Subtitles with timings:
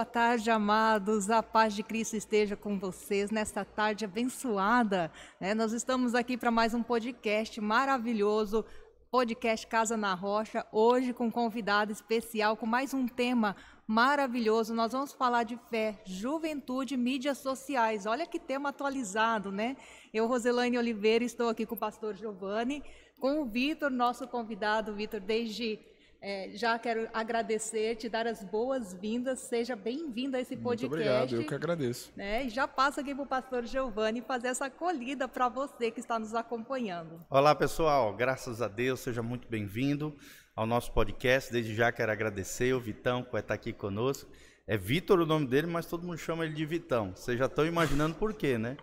[0.00, 1.28] Boa tarde, amados.
[1.28, 5.12] A paz de Cristo esteja com vocês nesta tarde abençoada.
[5.38, 5.52] Né?
[5.52, 8.64] Nós estamos aqui para mais um podcast maravilhoso,
[9.10, 13.54] podcast Casa na Rocha, hoje com um convidado especial, com mais um tema
[13.86, 14.72] maravilhoso.
[14.72, 18.06] Nós vamos falar de fé, juventude, mídias sociais.
[18.06, 19.76] Olha que tema atualizado, né?
[20.14, 22.82] Eu, Roselane Oliveira, estou aqui com o pastor Giovanni,
[23.18, 24.94] com o Vitor, nosso convidado.
[24.94, 25.78] Vitor, desde
[26.22, 29.40] é, já quero agradecer, te dar as boas-vindas.
[29.40, 30.86] Seja bem-vindo a esse podcast.
[30.86, 32.12] Muito obrigado, eu que agradeço.
[32.14, 32.44] Né?
[32.44, 36.18] E já passo aqui para o pastor Giovanni fazer essa acolhida para você que está
[36.18, 37.20] nos acompanhando.
[37.30, 38.14] Olá, pessoal.
[38.14, 40.14] Graças a Deus, seja muito bem-vindo
[40.54, 41.50] ao nosso podcast.
[41.50, 44.30] Desde já quero agradecer o Vitão que vai estar aqui conosco.
[44.66, 47.12] É Vitor o nome dele, mas todo mundo chama ele de Vitão.
[47.16, 48.76] Vocês já estão imaginando por quê, né?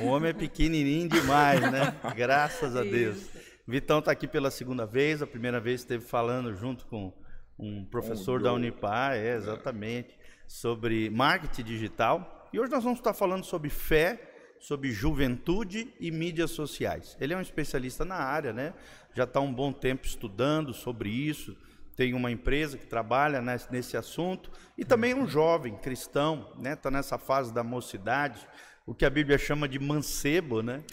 [0.00, 1.94] O homem é pequenininho demais, né?
[2.16, 3.16] Graças a Deus.
[3.16, 3.55] Isso.
[3.68, 7.12] Vitão está aqui pela segunda vez, a primeira vez esteve falando junto com
[7.58, 10.16] um professor da Unipar, é, exatamente,
[10.46, 12.48] sobre marketing digital.
[12.52, 17.16] E hoje nós vamos estar falando sobre fé, sobre juventude e mídias sociais.
[17.20, 18.72] Ele é um especialista na área, né?
[19.12, 21.56] Já está um bom tempo estudando sobre isso.
[21.96, 24.48] Tem uma empresa que trabalha nesse, nesse assunto
[24.78, 26.74] e também um jovem cristão, né?
[26.74, 28.46] Está nessa fase da mocidade,
[28.86, 30.84] o que a Bíblia chama de mancebo, né?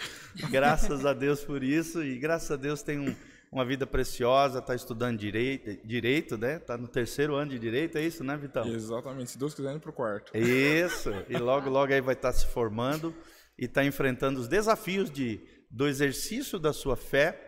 [0.50, 3.16] Graças a Deus por isso e graças a Deus tem um,
[3.52, 6.56] uma vida preciosa, está estudando direito, direito, né?
[6.56, 8.68] Está no terceiro ano de direito, é isso, né, Vitão?
[8.68, 10.36] Exatamente, se Deus quiser, indo para o quarto.
[10.36, 13.14] Isso, e logo, logo aí vai estar tá se formando
[13.60, 17.40] e está enfrentando os desafios de, do exercício da sua fé,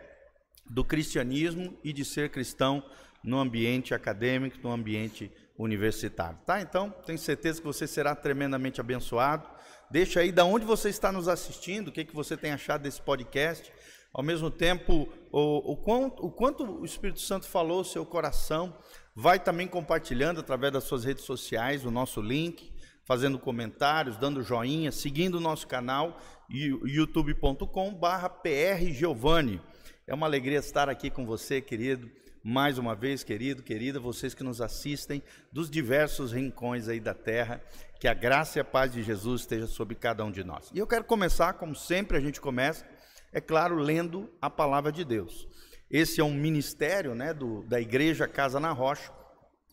[0.70, 2.84] do cristianismo e de ser cristão
[3.22, 6.60] no ambiente acadêmico, no ambiente universitário, tá?
[6.60, 9.55] Então, tenho certeza que você será tremendamente abençoado
[9.90, 13.00] Deixa aí da onde você está nos assistindo, o que, que você tem achado desse
[13.00, 13.72] podcast.
[14.12, 18.76] Ao mesmo tempo, o, o, quanto, o quanto o Espírito Santo falou seu coração.
[19.14, 22.72] Vai também compartilhando através das suas redes sociais o nosso link,
[23.04, 29.60] fazendo comentários, dando joinha, seguindo o nosso canal youtube.com barra prgiovanni.
[30.06, 32.10] É uma alegria estar aqui com você, querido.
[32.42, 37.60] Mais uma vez, querido, querida, vocês que nos assistem dos diversos rincões aí da terra.
[37.98, 40.70] Que a graça e a paz de Jesus esteja sobre cada um de nós.
[40.74, 42.84] E eu quero começar, como sempre a gente começa,
[43.32, 45.48] é claro, lendo a palavra de Deus.
[45.90, 49.12] Esse é um ministério né, do, da Igreja Casa na Rocha,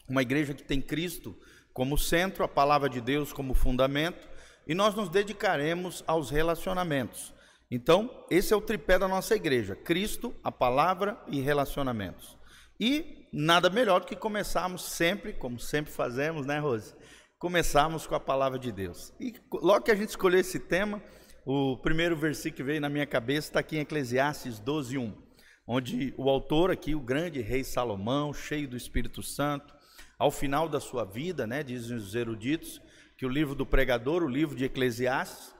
[0.07, 1.35] uma igreja que tem Cristo
[1.73, 4.29] como centro, a palavra de Deus como fundamento,
[4.67, 7.33] e nós nos dedicaremos aos relacionamentos.
[7.69, 12.37] Então, esse é o tripé da nossa igreja: Cristo, a palavra e relacionamentos.
[12.79, 16.93] E nada melhor do que começarmos sempre, como sempre fazemos, né, Rose?
[17.43, 19.11] Começarmos com a palavra de Deus.
[19.19, 21.03] E logo que a gente escolheu esse tema,
[21.45, 25.13] o primeiro versículo que veio na minha cabeça está aqui em Eclesiastes 12, 1,
[25.67, 29.75] onde o autor aqui, o grande rei Salomão, cheio do Espírito Santo,
[30.17, 32.81] ao final da sua vida, né, dizem os eruditos,
[33.17, 35.53] que o livro do pregador, o livro de Eclesiastes,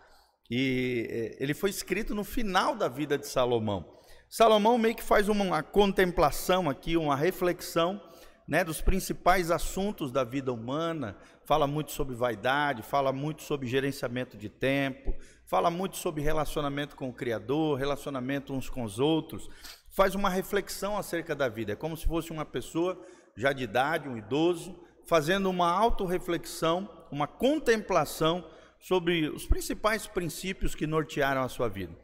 [0.49, 3.93] e eh, ele foi escrito no final da vida de Salomão.
[4.29, 8.01] Salomão meio que faz uma contemplação aqui, uma reflexão
[8.47, 14.38] né, dos principais assuntos da vida humana, fala muito sobre vaidade, fala muito sobre gerenciamento
[14.38, 15.13] de tempo,
[15.45, 19.50] fala muito sobre relacionamento com o Criador, relacionamento uns com os outros,
[19.89, 21.73] faz uma reflexão acerca da vida.
[21.73, 23.00] É como se fosse uma pessoa
[23.35, 28.43] já de idade, um idoso, fazendo uma autorreflexão, uma contemplação
[28.79, 31.95] sobre os principais princípios que nortearam a sua vida.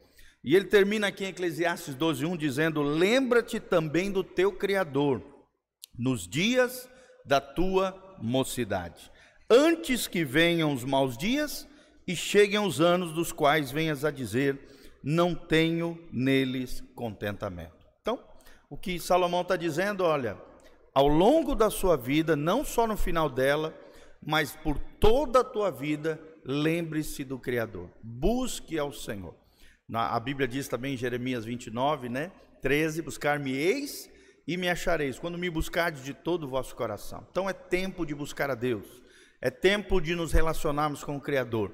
[0.42, 5.22] E ele termina aqui em Eclesiastes 12:1 dizendo: "Lembra-te também do teu criador
[5.98, 6.88] nos dias
[7.26, 9.10] da tua mocidade,
[9.50, 11.68] antes que venham os maus dias
[12.06, 14.58] e cheguem os anos dos quais venhas a dizer:
[15.02, 17.86] não tenho neles contentamento.
[18.00, 18.22] Então,
[18.68, 20.38] o que Salomão está dizendo, olha,
[20.94, 23.74] ao longo da sua vida, não só no final dela,
[24.24, 29.34] mas por toda a tua vida, lembre-se do Criador, busque ao Senhor.
[29.88, 32.30] Na, a Bíblia diz também em Jeremias 29, né?
[32.62, 34.10] 13: Buscar-me-eis
[34.46, 37.26] e me achareis, quando me buscardes de todo o vosso coração.
[37.30, 38.99] Então é tempo de buscar a Deus,
[39.40, 41.72] é tempo de nos relacionarmos com o Criador.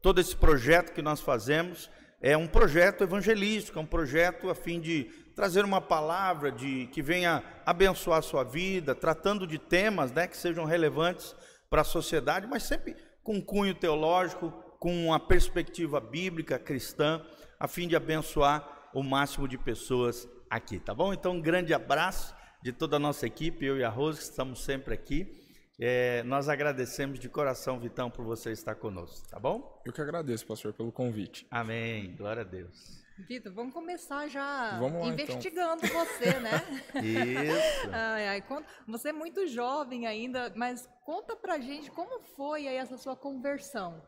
[0.00, 1.90] Todo esse projeto que nós fazemos
[2.20, 7.02] é um projeto evangelístico, é um projeto a fim de trazer uma palavra de que
[7.02, 11.34] venha abençoar a sua vida, tratando de temas né, que sejam relevantes
[11.68, 17.22] para a sociedade, mas sempre com cunho teológico, com uma perspectiva bíblica cristã,
[17.58, 21.12] a fim de abençoar o máximo de pessoas aqui, tá bom?
[21.12, 24.64] Então, um grande abraço de toda a nossa equipe, eu e a Rose, que estamos
[24.64, 25.39] sempre aqui.
[25.82, 29.80] É, nós agradecemos de coração, Vitão, por você estar conosco, tá bom?
[29.86, 31.46] Eu que agradeço, pastor, pelo convite.
[31.50, 32.14] Amém.
[32.16, 33.00] Glória a Deus.
[33.26, 35.24] Vitor, vamos começar já Vamos lá, então.
[35.24, 36.50] investigando você, né?
[37.02, 37.88] Isso.
[37.92, 42.76] Ai, ai, conta- você é muito jovem ainda, mas conta pra gente como foi aí
[42.76, 44.02] essa sua conversão.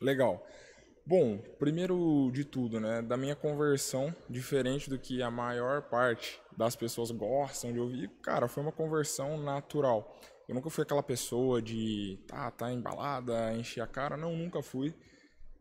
[0.00, 0.44] Legal.
[1.04, 6.74] Bom, primeiro de tudo, né, da minha conversão, diferente do que a maior parte das
[6.74, 10.20] pessoas gostam de ouvir, cara, foi uma conversão natural.
[10.48, 14.94] Eu nunca fui aquela pessoa de tá, tá embalada, encher a cara, não, nunca fui.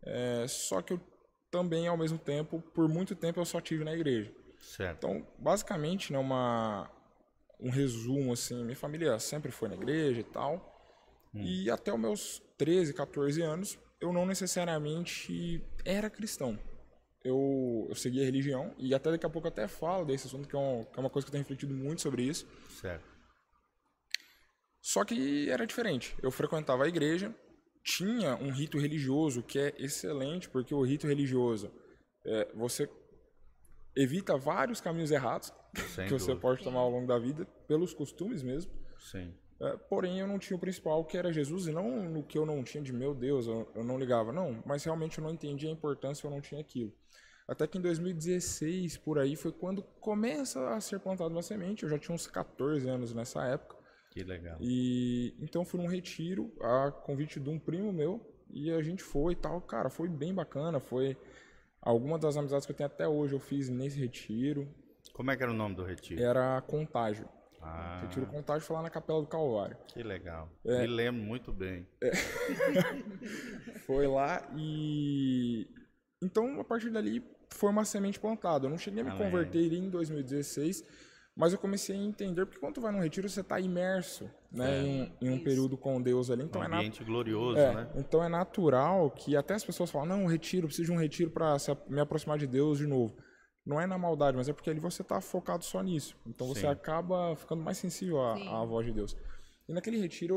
[0.04, 1.02] É, só que eu
[1.50, 4.32] também, ao mesmo tempo, por muito tempo eu só tive na igreja.
[4.60, 4.98] Certo.
[4.98, 6.90] Então, basicamente, né, uma,
[7.60, 10.72] um resumo, assim, minha família sempre foi na igreja e tal.
[11.34, 16.58] E até os meus 13, 14 anos, eu não necessariamente era cristão.
[17.24, 20.48] Eu, eu seguia a religião, e até daqui a pouco eu até falo desse assunto,
[20.48, 22.48] que é, um- que é uma coisa que eu tenho refletido muito sobre isso.
[22.70, 23.04] Certo.
[24.86, 26.16] Só que era diferente.
[26.22, 27.34] Eu frequentava a igreja,
[27.84, 31.72] tinha um rito religioso que é excelente, porque o rito religioso,
[32.24, 32.88] é, você
[33.96, 35.52] evita vários caminhos errados
[35.96, 36.40] Sem que você dúvida.
[36.40, 38.72] pode tomar ao longo da vida, pelos costumes mesmo.
[39.00, 39.34] Sim.
[39.60, 42.46] É, porém, eu não tinha o principal, que era Jesus, e não no que eu
[42.46, 45.68] não tinha de meu Deus, eu, eu não ligava, não, mas realmente eu não entendia
[45.68, 46.94] a importância, eu não tinha aquilo.
[47.48, 51.90] Até que em 2016, por aí, foi quando começa a ser plantada uma semente, eu
[51.90, 53.75] já tinha uns 14 anos nessa época,
[54.16, 54.58] Que legal.
[54.62, 58.20] e então fui num retiro, a convite de um primo meu,
[58.50, 61.18] e a gente foi e tal, cara, foi bem bacana, foi
[61.82, 64.68] alguma das amizades que eu tenho até hoje eu fiz nesse retiro,
[65.14, 66.22] Como é que era o nome do retiro?
[66.24, 67.28] era Contágio.
[67.62, 69.76] Ah, Retiro Contágio foi lá na Capela do Calvário.
[69.88, 70.48] que legal.
[70.64, 70.82] É.
[70.82, 71.86] Me lembro muito bem.
[73.86, 75.68] Foi lá e.
[76.22, 78.66] Então, a partir dali, foi uma semente plantada.
[78.66, 79.24] Eu não cheguei a me Amém.
[79.24, 80.84] converter em 2016,
[81.36, 84.82] mas eu comecei a entender, porque quando tu vai num retiro, você está imerso né,
[84.82, 85.44] em, um, em um Isso.
[85.44, 86.44] período com Deus ali.
[86.44, 87.92] Um Então é, nat- ambiente glorioso, é, né?
[87.96, 91.30] então é natural que até as pessoas falam, não, um retiro, preciso de um retiro
[91.32, 91.58] para
[91.90, 93.16] me aproximar de Deus de novo.
[93.66, 96.16] Não é na maldade, mas é porque ali você está focado só nisso.
[96.26, 96.68] Então você Sim.
[96.68, 99.18] acaba ficando mais sensível à, à voz de Deus.
[99.68, 100.36] E naquele retiro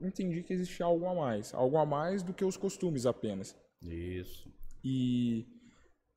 [0.00, 1.52] eu entendi que existia algo a mais.
[1.54, 3.54] Algo a mais do que os costumes apenas.
[3.82, 4.48] Isso.
[4.82, 5.46] E,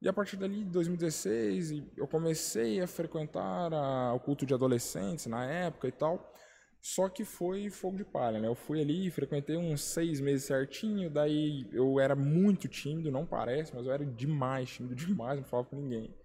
[0.01, 4.53] e a partir dali, de 2016, e eu comecei a frequentar a- o culto de
[4.53, 6.33] adolescentes na época e tal.
[6.81, 8.47] Só que foi fogo de palha, né?
[8.47, 13.75] Eu fui ali, frequentei uns seis meses certinho, daí eu era muito tímido, não parece,
[13.75, 16.15] mas eu era demais, tímido demais, não falava com ninguém.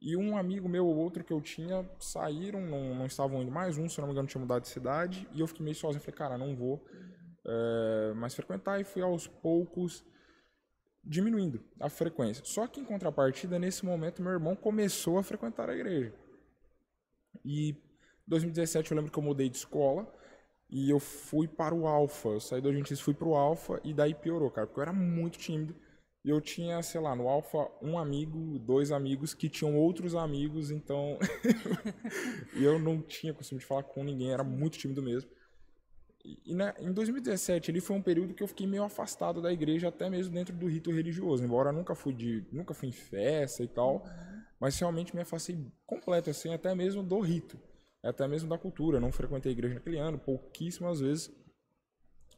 [0.00, 3.78] E um amigo meu ou outro que eu tinha saíram, não, não estavam indo mais,
[3.78, 6.16] um, se não me engano, tinha mudado de cidade, e eu fiquei meio sozinho, falei,
[6.16, 6.84] cara, não vou
[7.46, 10.04] eh, mais frequentar, e fui aos poucos
[11.04, 12.44] diminuindo a frequência.
[12.44, 16.12] Só que em contrapartida, nesse momento, meu irmão começou a frequentar a igreja.
[17.44, 17.76] E em
[18.26, 20.10] 2017 eu lembro que eu mudei de escola
[20.70, 22.30] e eu fui para o Alfa.
[22.30, 24.92] Eu saí do e fui para o Alfa e daí piorou, cara, porque eu era
[24.92, 25.74] muito tímido.
[26.24, 30.70] E eu tinha, sei lá, no Alfa um amigo, dois amigos que tinham outros amigos,
[30.70, 31.18] então
[32.56, 35.30] eu não tinha costume de falar com ninguém, era muito tímido mesmo.
[36.24, 36.38] E,
[36.78, 40.32] em 2017 ali foi um período que eu fiquei meio afastado da igreja, até mesmo
[40.32, 41.44] dentro do rito religioso.
[41.44, 44.04] Embora nunca fui de, nunca fui em festa e tal,
[44.58, 47.58] mas realmente me afastei completo assim, até mesmo do rito,
[48.02, 48.98] até mesmo da cultura.
[48.98, 51.30] Não frequentei a igreja naquele ano, pouquíssimas vezes.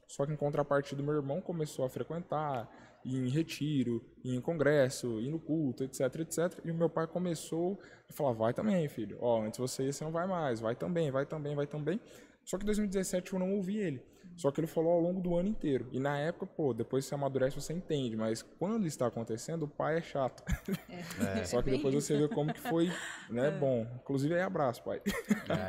[0.09, 2.69] Só que em contrapartida, meu irmão começou a frequentar,
[3.05, 6.61] ir em retiro, ir em congresso, ir no culto, etc, etc.
[6.65, 7.79] E o meu pai começou
[8.09, 9.19] a falar: vai também, filho.
[9.21, 10.61] Ó, antes você ia, você não vai mais.
[10.61, 12.01] Vai também, vai também, vai também.
[12.47, 14.01] Só que em 2017 eu não ouvi ele.
[14.37, 15.89] Só que ele falou ao longo do ano inteiro.
[15.91, 18.17] E na época, pô, depois você amadurece, você entende.
[18.17, 20.45] Mas quando está acontecendo, o pai é chato.
[21.47, 22.91] Só que É depois você vê como que foi,
[23.31, 23.87] né, bom.
[24.03, 25.01] Inclusive aí, abraço, pai.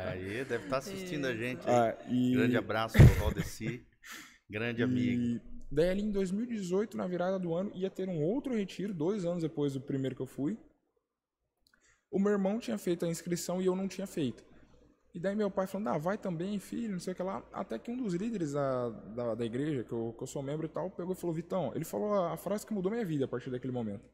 [0.06, 1.74] Aí, deve estar assistindo a gente aí.
[1.74, 2.32] Ah, e...
[2.34, 3.86] Grande abraço pro Valdeci.
[4.48, 5.22] Grande amigo.
[5.22, 5.42] E
[5.72, 9.42] daí ali em 2018, na virada do ano, ia ter um outro retiro, dois anos
[9.42, 10.58] depois do primeiro que eu fui.
[12.10, 14.47] O meu irmão tinha feito a inscrição e eu não tinha feito.
[15.18, 17.42] E daí meu pai falando, ah, vai também, filho, não sei o que lá.
[17.52, 20.64] Até que um dos líderes da, da, da igreja, que eu, que eu sou membro
[20.64, 23.24] e tal, pegou e falou, Vitão, ele falou a, a frase que mudou minha vida
[23.24, 24.08] a partir daquele momento.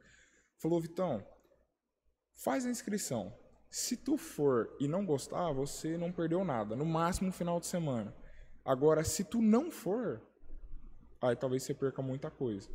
[0.62, 1.22] Falou, Vitão,
[2.42, 3.30] faz a inscrição.
[3.70, 6.74] Se tu for e não gostar, você não perdeu nada.
[6.74, 8.16] No máximo um final de semana.
[8.64, 10.22] Agora, se tu não for,
[11.20, 12.70] aí talvez você perca muita coisa.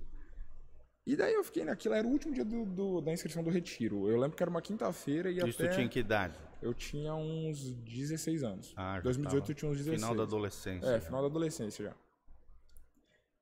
[1.03, 4.07] E daí eu fiquei naquilo, era o último dia do, do- da inscrição do retiro.
[4.07, 5.69] Eu lembro que era uma quinta-feira e Isso até...
[5.71, 6.37] tu tinha que idade?
[6.61, 8.73] Eu tinha uns 16 anos.
[8.75, 10.01] Ah, já 2018 tava eu tinha uns 16.
[10.01, 10.87] Final da adolescência.
[10.87, 11.95] É, final da adolescência já.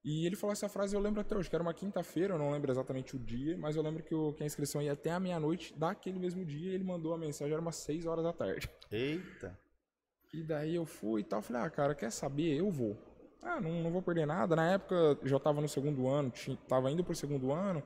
[0.03, 2.51] E ele falou essa frase, eu lembro até hoje, que era uma quinta-feira, eu não
[2.51, 5.77] lembro exatamente o dia, mas eu lembro que, que a inscrição ia até a meia-noite
[5.77, 8.69] daquele mesmo dia e ele mandou a mensagem, era umas 6 horas da tarde.
[8.89, 9.59] Eita.
[10.33, 12.55] E daí eu fui e tal, falei, ah, cara, quer saber?
[12.55, 12.97] Eu vou.
[13.43, 14.55] Ah, não, não vou perder nada.
[14.55, 17.83] Na época eu já tava no segundo ano, tinha, tava indo pro segundo ano,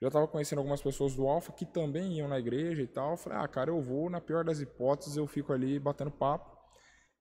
[0.00, 3.12] Já estava conhecendo algumas pessoas do Alfa que também iam na igreja e tal.
[3.12, 6.58] Eu falei, ah, cara, eu vou, na pior das hipóteses, eu fico ali batendo papo.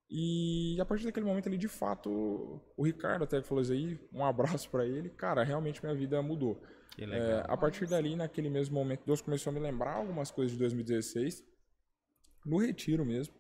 [0.10, 2.10] E a partir daquele momento ali, de fato,
[2.76, 5.10] o Ricardo até falou isso aí, um abraço para ele.
[5.10, 6.62] Cara, realmente minha vida mudou.
[6.98, 10.60] É, a partir dali, naquele mesmo momento, Deus começou a me lembrar algumas coisas de
[10.60, 11.44] 2016,
[12.46, 13.34] no retiro mesmo,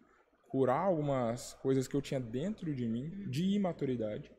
[0.50, 4.32] curar algumas coisas que eu tinha dentro de mim, de imaturidade.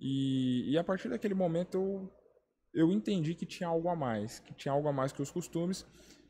[0.00, 2.12] E, e a partir daquele momento eu,
[2.74, 5.86] eu entendi que tinha algo a mais, que tinha algo a mais que os costumes,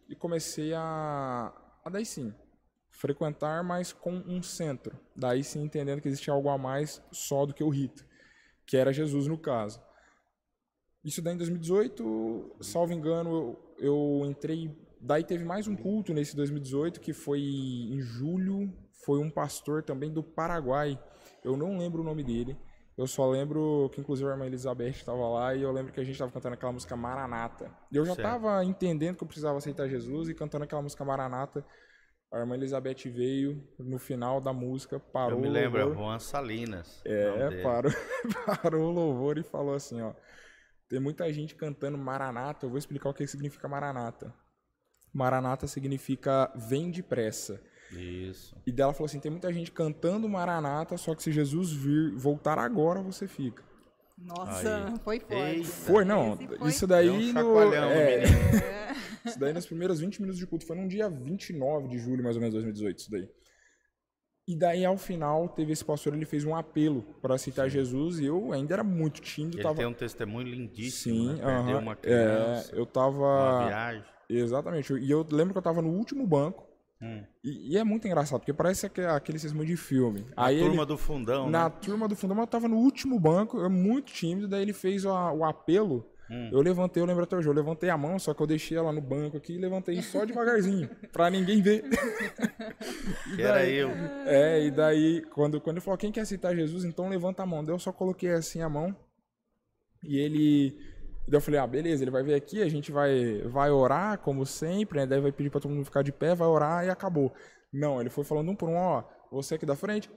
[0.09, 2.35] e comecei a, a daí sim,
[2.91, 4.99] frequentar, mas com um centro.
[5.17, 8.07] Daí sim entendendo que existia algo a mais só do que o rito,
[8.67, 9.83] que era Jesus no caso.
[11.03, 13.31] Isso daí em 2018, salvo engano,
[13.79, 14.75] eu, eu entrei.
[15.01, 18.73] Daí teve mais um culto nesse 2018, que foi em julho.
[19.05, 20.99] Foi um pastor também do Paraguai.
[21.43, 22.57] Eu não lembro o nome dele.
[22.97, 26.05] Eu só lembro que, inclusive, a irmã Elizabeth estava lá e eu lembro que a
[26.05, 27.71] gente estava cantando aquela música Maranata.
[27.91, 31.65] E eu já estava entendendo que eu precisava aceitar Jesus e cantando aquela música Maranata.
[32.33, 35.39] A irmã Elizabeth veio no final da música, parou.
[35.39, 37.03] Eu me lembro, é Juan Salinas.
[37.05, 37.93] É, parou,
[38.63, 40.13] parou o louvor e falou assim: ó.
[40.89, 42.67] Tem muita gente cantando Maranata.
[42.67, 44.33] Eu vou explicar o que significa Maranata.
[45.13, 47.61] Maranata significa vem depressa.
[48.01, 48.57] Isso.
[48.67, 52.59] E dela falou assim: tem muita gente cantando Maranata, só que se Jesus vir, voltar
[52.59, 53.63] agora, você fica.
[54.17, 54.99] Nossa, Aí.
[55.03, 55.35] foi forte.
[55.35, 55.65] Eita.
[55.65, 56.37] Foi, não.
[56.37, 56.69] Foi...
[56.69, 57.11] Isso daí.
[57.11, 58.95] Um no, é, é.
[59.25, 60.67] Isso daí nos primeiros 20 minutos de culto.
[60.67, 62.99] Foi num dia 29 de julho, mais ou menos, 2018.
[62.99, 63.29] Isso daí.
[64.47, 67.79] E daí, ao final, teve esse pastor, ele fez um apelo para aceitar Sim.
[67.79, 69.57] Jesus e eu ainda era muito tímido.
[69.57, 69.77] Ele tava...
[69.77, 71.35] tem um testemunho lindíssimo, Sim, né?
[71.37, 71.83] Perdeu uh -huh.
[71.83, 73.25] uma criança, é, eu tava...
[73.25, 74.05] uma viagem.
[74.29, 74.93] Exatamente.
[74.93, 76.67] E eu lembro que eu tava no último banco.
[77.03, 77.25] Hum.
[77.43, 80.25] E, e, é muito engraçado, porque parece que, aquele testemunho de filme.
[80.37, 81.75] Na Aí turma ele, do fundão, Na né?
[81.83, 85.05] turma do fundão, mas eu tava no último banco, eu muito tímido, daí ele fez
[85.05, 86.49] o, o apelo Hum.
[86.51, 88.93] Eu levantei, eu lembro até hoje, eu levantei a mão, só que eu deixei ela
[88.93, 91.85] no banco aqui e levantei só devagarzinho, pra ninguém ver.
[93.35, 93.91] que era eu.
[94.25, 97.65] É, e daí, quando, quando ele falou, quem quer citar Jesus, então levanta a mão.
[97.65, 98.97] Daí eu só coloquei assim a mão
[100.03, 100.94] e ele...
[101.27, 104.45] Daí eu falei, ah, beleza, ele vai vir aqui, a gente vai, vai orar, como
[104.45, 105.07] sempre, né?
[105.07, 107.33] Daí vai pedir pra todo mundo ficar de pé, vai orar e acabou.
[107.73, 110.11] Não, ele foi falando um por um, ó, você aqui da frente,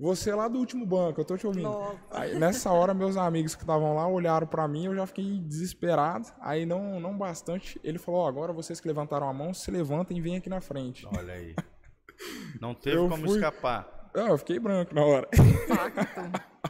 [0.00, 1.70] você lá do último banco, eu tô te ouvindo.
[2.10, 6.26] Aí, nessa hora, meus amigos que estavam lá olharam para mim, eu já fiquei desesperado.
[6.40, 10.16] Aí, não, não bastante, ele falou: oh, agora vocês que levantaram a mão, se levantem
[10.16, 11.06] e vêm aqui na frente.
[11.06, 11.54] Olha aí.
[12.60, 13.36] Não teve eu como fui...
[13.38, 14.10] escapar.
[14.14, 15.26] Não, eu fiquei branco na hora.
[15.32, 16.60] Impacto.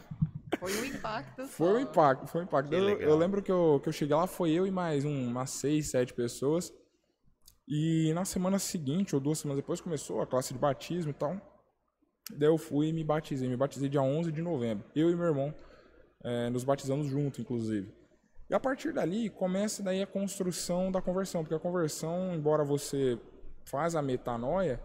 [0.61, 1.43] Foi um impacto.
[1.43, 1.49] Só.
[1.49, 2.73] Foi um impacto, foi um impacto.
[2.73, 5.51] Eu, eu, lembro que eu, que eu cheguei lá, foi eu e mais um, umas
[5.51, 6.73] seis, sete pessoas.
[7.67, 11.41] E na semana seguinte, ou duas semanas depois, começou a classe de batismo e tal.
[12.37, 13.49] Daí eu fui e me batizei.
[13.49, 14.85] Me batizei dia 11 de novembro.
[14.95, 15.55] Eu e meu irmão
[16.23, 17.93] é, nos batizamos junto, inclusive.
[18.49, 23.19] E a partir dali começa daí a construção da conversão, porque a conversão, embora você
[23.65, 24.81] faz a metanoia,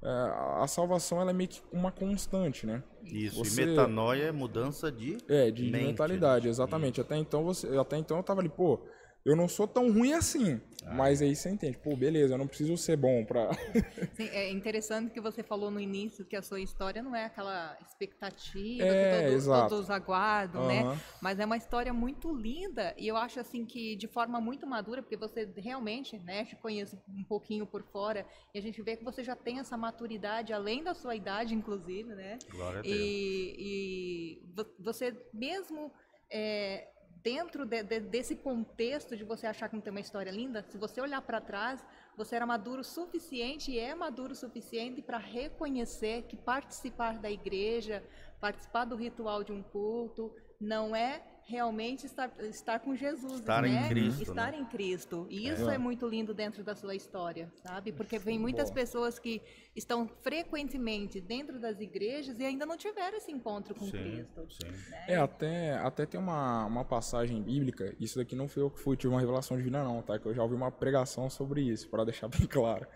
[0.00, 2.82] a salvação ela é meio que uma constante, né?
[3.04, 3.36] Isso.
[3.44, 3.62] Você...
[3.62, 6.50] E metanoia é mudança de é de mente, mentalidade, né?
[6.50, 7.00] exatamente.
[7.00, 8.80] Até então você, até então eu tava ali, pô,
[9.28, 10.58] eu não sou tão ruim assim.
[10.86, 13.50] Ah, mas aí você entende, pô, beleza, eu não preciso ser bom pra.
[14.16, 17.76] Sim, é interessante que você falou no início que a sua história não é aquela
[17.86, 20.68] expectativa é, que todos, todos aguardam, uhum.
[20.68, 21.00] né?
[21.20, 25.02] Mas é uma história muito linda e eu acho assim que de forma muito madura,
[25.02, 29.04] porque você realmente, né, te conhece um pouquinho por fora e a gente vê que
[29.04, 32.38] você já tem essa maturidade além da sua idade, inclusive, né?
[32.50, 32.96] Glória a Deus.
[32.96, 35.92] E, e você mesmo.
[36.30, 36.88] É,
[37.22, 40.78] dentro de, de, desse contexto de você achar que não tem uma história linda, se
[40.78, 41.84] você olhar para trás,
[42.16, 47.30] você era maduro o suficiente e é maduro o suficiente para reconhecer que participar da
[47.30, 48.02] igreja,
[48.40, 53.70] participar do ritual de um culto, não é realmente estar, estar com Jesus, estar né?
[53.70, 54.58] em Cristo, estar né?
[54.58, 55.26] em Cristo.
[55.30, 55.76] E isso é.
[55.76, 55.78] é.
[55.78, 57.90] muito lindo dentro da sua história, sabe?
[57.90, 59.40] Porque vem muitas pessoas que
[59.74, 64.46] estão frequentemente dentro das igrejas e ainda não tiveram esse encontro com sim, Cristo.
[64.50, 64.70] Sim.
[64.90, 65.04] Né?
[65.08, 68.94] É, até, até tem uma, uma passagem bíblica, isso daqui não foi eu que fui,
[68.94, 70.18] tive uma revelação divina não, tá?
[70.18, 72.86] Que eu já ouvi uma pregação sobre isso, para deixar bem claro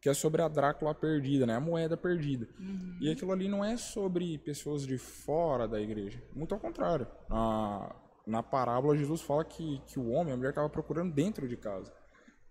[0.00, 1.54] que é sobre a Drácula perdida, né?
[1.54, 2.48] A moeda perdida.
[2.58, 2.96] Uhum.
[3.00, 6.22] E aquilo ali não é sobre pessoas de fora da igreja.
[6.34, 7.06] Muito ao contrário.
[7.28, 7.94] Na,
[8.26, 11.92] na parábola, Jesus fala que, que o homem, a mulher, estava procurando dentro de casa.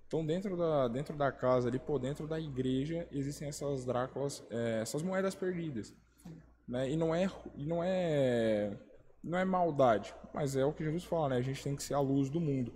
[0.05, 4.81] Então, dentro da, dentro da casa, ali por dentro da igreja, existem essas Dráculas, é,
[4.81, 5.93] essas moedas perdidas.
[6.67, 6.91] Né?
[6.91, 8.77] E não é, não é,
[9.23, 11.37] não é maldade, mas é o que Jesus fala, né?
[11.37, 12.71] A gente tem que ser a luz do mundo.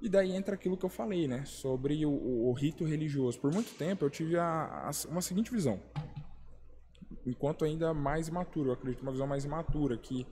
[0.00, 1.44] E daí entra aquilo que eu falei, né?
[1.44, 3.38] Sobre o, o, o rito religioso.
[3.38, 5.80] Por muito tempo eu tive a, a, uma seguinte visão.
[7.26, 10.26] Enquanto ainda mais imaturo, eu acredito uma visão mais imatura, que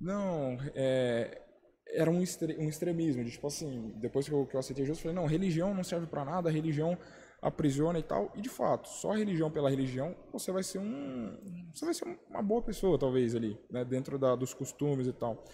[0.00, 1.42] não, é,
[1.88, 5.04] era um, extre, um extremismo, de tipo assim, depois que eu, que eu aceitei Jesus,
[5.04, 6.98] eu falei, não, religião não serve para nada, religião
[7.44, 8.32] aprisiona e tal.
[8.34, 11.36] E de fato, só religião pela religião, você vai ser um.
[11.74, 13.84] Você vai ser uma boa pessoa, talvez, ali, né?
[13.84, 15.44] Dentro da, dos costumes e tal.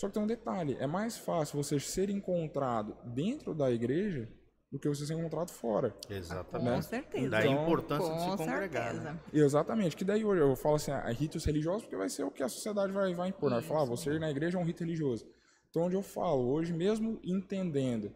[0.00, 4.26] Só que tem um detalhe: é mais fácil você ser encontrado dentro da igreja
[4.72, 5.94] do que você ser encontrado fora.
[6.08, 6.74] Exatamente.
[6.76, 7.28] Com certeza.
[7.28, 8.92] Daí a Então- importância de Com se congregar.
[8.92, 9.12] certeza.
[9.12, 9.20] Né?
[9.32, 12.42] Exatamente, que daí hoje eu falo assim, ah, ritos religiosos, porque vai ser o que
[12.42, 13.50] a sociedade vai, vai impor.
[13.50, 13.56] Né?
[13.56, 15.26] Vai falar, ah, você ir na igreja é um rito religioso.
[15.68, 18.10] Então, onde eu falo, hoje mesmo entendendo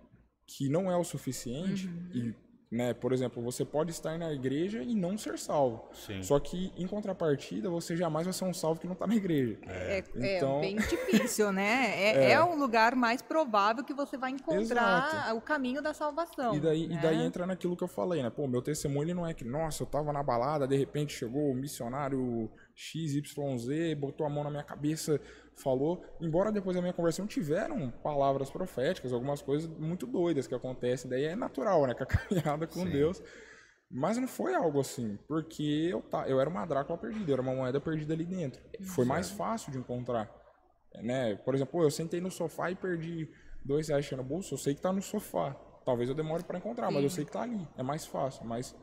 [0.47, 2.35] que não é o suficiente, e,
[2.71, 5.85] né, por exemplo, você pode estar na igreja e não ser salvo.
[5.93, 6.23] Sim.
[6.23, 9.59] Só que, em contrapartida, você jamais vai ser um salvo que não está na igreja.
[9.67, 11.93] É, é Então- bem difícil, né?
[11.97, 12.41] É, é.
[12.43, 15.37] o lugar mais provável que você vai encontrar Exato.
[15.37, 16.55] o caminho da salvação.
[16.55, 16.97] E daí, né?
[16.97, 18.31] e daí entra naquilo que eu falei, né?
[18.31, 21.51] Pô, meu testemunho ele não é que, nossa, eu tava na balada, de repente chegou
[21.51, 25.21] o missionário XYZ, botou a mão na minha cabeça,
[25.57, 26.05] falou.
[26.21, 31.25] Embora depois da minha conversão tiveram palavras proféticas, algumas coisas muito doidas que acontecem, daí
[31.25, 31.95] é natural, né?
[31.95, 32.91] Com a caminhada com Sim.
[32.91, 33.23] Deus.
[33.91, 37.43] Mas não foi algo assim, porque eu, tá, eu era uma Drácula perdida, eu era
[37.43, 38.61] uma moeda perdida ali dentro.
[38.87, 40.29] Foi mais fácil de encontrar.
[40.97, 41.37] Né?
[41.37, 43.31] Por exemplo, eu sentei no sofá e perdi
[43.65, 45.55] dois reais no bolso, eu sei que tá no sofá.
[45.85, 47.69] Talvez eu demore para encontrar, mas eu sei que tá ali.
[47.77, 48.75] É mais fácil, mas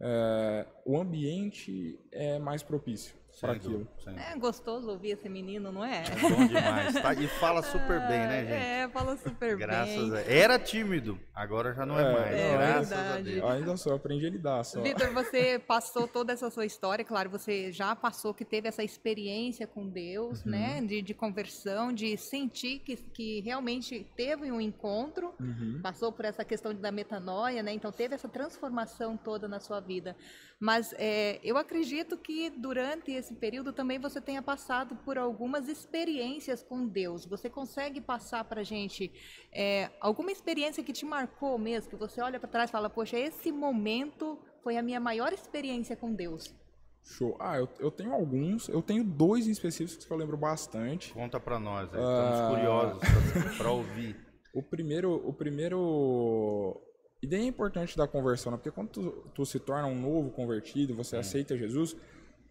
[0.00, 3.88] é, o ambiente é mais propício para aquilo.
[4.32, 6.02] É gostoso ouvir esse menino, não é?
[6.04, 6.94] É bom demais.
[6.94, 7.14] tá?
[7.14, 8.52] E fala super bem, né, gente?
[8.52, 10.18] É, fala super Graças bem.
[10.18, 10.22] a...
[10.22, 12.32] Era tímido, agora já não é, É, mais.
[12.36, 13.18] é graças verdade.
[13.18, 13.50] a Deus.
[13.52, 14.80] Ainda só, aprendi a lidar só.
[14.82, 19.66] Vitor, você passou toda essa sua história, claro, você já passou que teve essa experiência
[19.66, 20.50] com Deus, Uhum.
[20.52, 20.80] né?
[20.82, 25.80] De, de conversão, de sentir que, que realmente teve um encontro, Uhum.
[25.82, 27.72] passou por essa questão da metanoia, né?
[27.72, 30.16] Então teve essa transformação toda na sua vida.
[30.60, 36.62] Mas é, eu acredito que durante esse período também você tenha passado por algumas experiências
[36.62, 37.24] com Deus.
[37.26, 39.12] Você consegue passar para gente
[39.52, 43.18] é, alguma experiência que te marcou mesmo, que você olha para trás e fala, poxa,
[43.18, 46.54] esse momento foi a minha maior experiência com Deus.
[47.02, 47.36] Show.
[47.40, 51.12] Ah, eu, eu tenho alguns, eu tenho dois em específicos que eu lembro bastante.
[51.12, 52.00] Conta pra nós, aí.
[52.00, 52.30] Ah.
[52.30, 54.16] estamos curiosos pra ouvir.
[54.54, 56.80] O primeiro, o primeiro.
[57.22, 58.58] E daí é importante da conversão, né?
[58.58, 61.96] Porque quando tu, tu se torna um novo convertido, você aceita Jesus,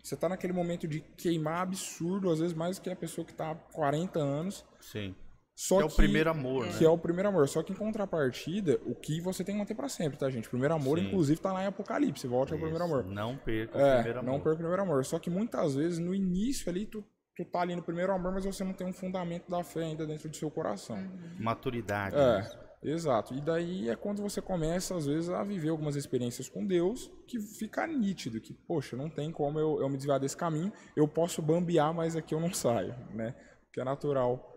[0.07, 3.33] você tá naquele momento de queimar absurdo, às vezes mais do que a pessoa que
[3.33, 4.65] tá há 40 anos.
[4.79, 5.15] Sim.
[5.59, 6.75] Só Que é o primeiro amor, né?
[6.77, 7.47] Que é o primeiro amor.
[7.49, 10.45] Só que em contrapartida, o que você tem que manter pra sempre, tá, gente?
[10.47, 11.07] O primeiro amor, Sim.
[11.07, 12.27] inclusive, tá lá em Apocalipse.
[12.27, 13.05] Volte ao primeiro Isso, amor.
[13.05, 14.31] Não perca o É, primeiro amor.
[14.31, 15.03] não perca o primeiro amor.
[15.05, 17.03] Só que muitas vezes, no início ali, tu,
[17.35, 20.05] tu tá ali no primeiro amor, mas você não tem um fundamento da fé ainda
[20.05, 20.97] dentro do seu coração.
[21.39, 22.15] Maturidade.
[22.15, 22.59] É, mesmo.
[22.83, 23.33] Exato.
[23.33, 27.39] E daí é quando você começa, às vezes, a viver algumas experiências com Deus que
[27.39, 31.41] fica nítido, que, poxa, não tem como eu, eu me desviar desse caminho, eu posso
[31.41, 33.35] bambear, mas aqui eu não saio, né?
[33.73, 34.53] Que é natural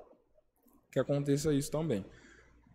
[0.92, 2.04] que aconteça isso também.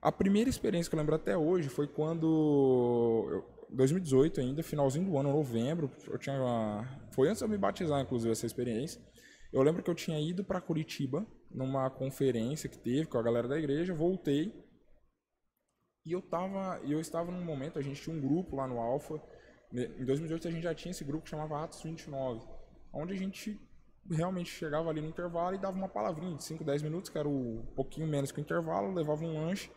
[0.02, 5.18] A primeira experiência que eu lembro até hoje foi quando, eu- 2018 ainda, finalzinho do
[5.18, 6.36] ano, novembro, eu tinha,
[7.12, 9.02] foi antes de eu me batizar, inclusive, essa experiência.
[9.52, 13.48] Eu lembro que eu tinha ido para Curitiba numa conferência que teve com a galera
[13.48, 14.54] da igreja, voltei
[16.06, 19.22] e eu tava, eu estava num momento, a gente tinha um grupo lá no Alfa.
[19.74, 22.46] Em 2018 a gente já tinha esse grupo que chamava Atos 29,
[22.94, 23.60] onde a gente
[24.10, 27.28] realmente chegava ali no intervalo e dava uma palavrinha de 5, 10 minutos, que era
[27.28, 29.72] o pouquinho menos que o intervalo, levava um lanche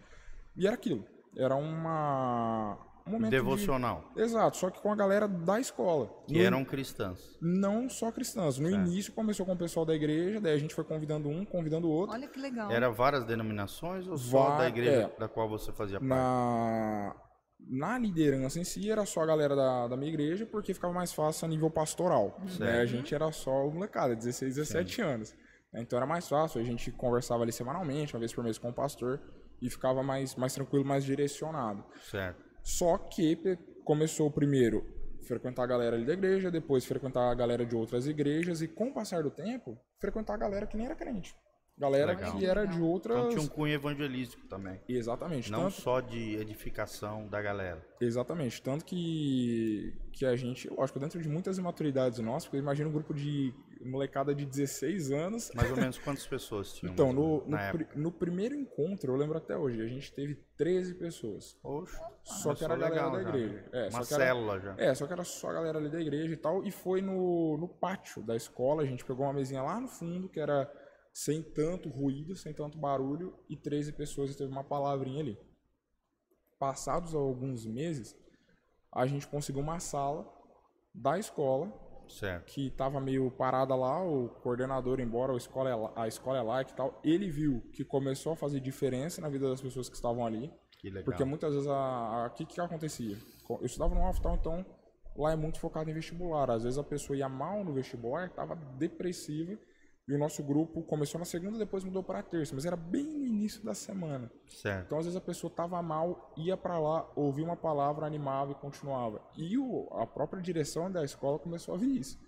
[0.54, 1.04] e era aquilo.
[1.34, 4.10] Era uma um momento de- Devocional.
[4.16, 6.08] Exato, só que com a galera da escola.
[6.26, 7.36] Que No- eram cristãs.
[7.40, 8.58] não só cristãs.
[8.58, 8.86] No Certo.
[8.86, 11.90] início começou com o pessoal da igreja, daí a gente foi convidando um, convidando o
[11.90, 12.14] outro.
[12.14, 12.70] Olha que legal.
[12.70, 15.20] Era várias denominações ou só Va- da igreja é.
[15.20, 16.08] da qual você fazia parte?
[16.08, 17.14] na
[17.70, 21.12] na liderança em si era só a galera da, da minha igreja porque ficava mais
[21.12, 22.80] fácil a nível pastoral né?
[22.80, 25.34] a gente era só o molecada 16 17 anos
[25.74, 28.72] então era mais fácil a gente conversava ali semanalmente uma vez por mês com o
[28.72, 29.20] pastor
[29.60, 32.42] e ficava mais mais tranquilo mais direcionado Certo.
[32.68, 34.84] Só que começou primeiro
[35.22, 38.88] frequentar a galera ali da igreja depois frequentar a galera de outras igrejas e com
[38.88, 41.34] o passar do tempo frequentar a galera que nem era crente
[41.78, 42.36] galera Legal.
[42.36, 44.80] que era de outras Então tinha um cunho evangelístico também.
[44.88, 47.86] exatamente Não tanto só de edificação da galera.
[48.00, 48.60] Exatamente.
[48.62, 53.12] Tanto que, que a gente, lógico, dentro de muitas imaturidades nossas, porque imagina um grupo
[53.14, 53.52] de
[53.84, 55.50] molecada de 16 anos.
[55.54, 56.92] Mais ou menos quantas pessoas tinham?
[56.92, 57.88] Então, no, no, época?
[57.96, 61.56] no primeiro encontro, eu lembro até hoje, a gente teve 13 pessoas.
[61.62, 63.54] Oxe, Só que era a galera legal da já, igreja.
[63.54, 63.68] né?
[63.72, 64.74] É, Uma só que era- célula já.
[64.78, 66.64] É, só que era só a galera ali da igreja e tal.
[66.64, 70.28] E foi no, no pátio da escola, a gente pegou uma mesinha lá no fundo,
[70.28, 70.70] que era
[71.20, 75.36] sem tanto ruído, sem tanto barulho, e 13 pessoas teve uma palavrinha ali.
[76.60, 78.16] Passados alguns meses,
[78.92, 80.24] a gente conseguiu uma sala
[80.94, 81.72] da escola
[82.08, 82.44] Certo.
[82.46, 86.62] que estava meio parada lá, o coordenador, embora a escola, é lá- a escola é
[86.62, 90.24] e tal, ele viu que começou a fazer diferença na vida das pessoas que estavam
[90.24, 90.52] ali.
[90.78, 91.02] Que legal.
[91.04, 93.16] Porque muitas vezes a, a que que acontecia?
[93.42, 94.64] Co- Eu estudava no hospital, então
[95.16, 96.48] lá é muito focado em vestibular.
[96.48, 99.58] Às vezes a pessoa ia mal no vestibular, estava depressiva,
[100.08, 103.04] e o nosso grupo começou na segunda, depois mudou para a terça, mas era bem
[103.04, 104.30] no início da semana.
[104.48, 104.86] Certo.
[104.86, 108.54] Então às vezes a pessoa estava mal, ia para lá, ouvia uma palavra, animava e
[108.54, 109.20] continuava.
[109.36, 112.18] E o, a própria direção da escola começou a ver isso.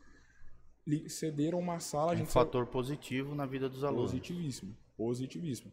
[1.09, 4.11] Cederam uma sala, a Um saiu- fator positivo na vida dos alunos.
[4.11, 5.73] positivíssimo, positivíssimo.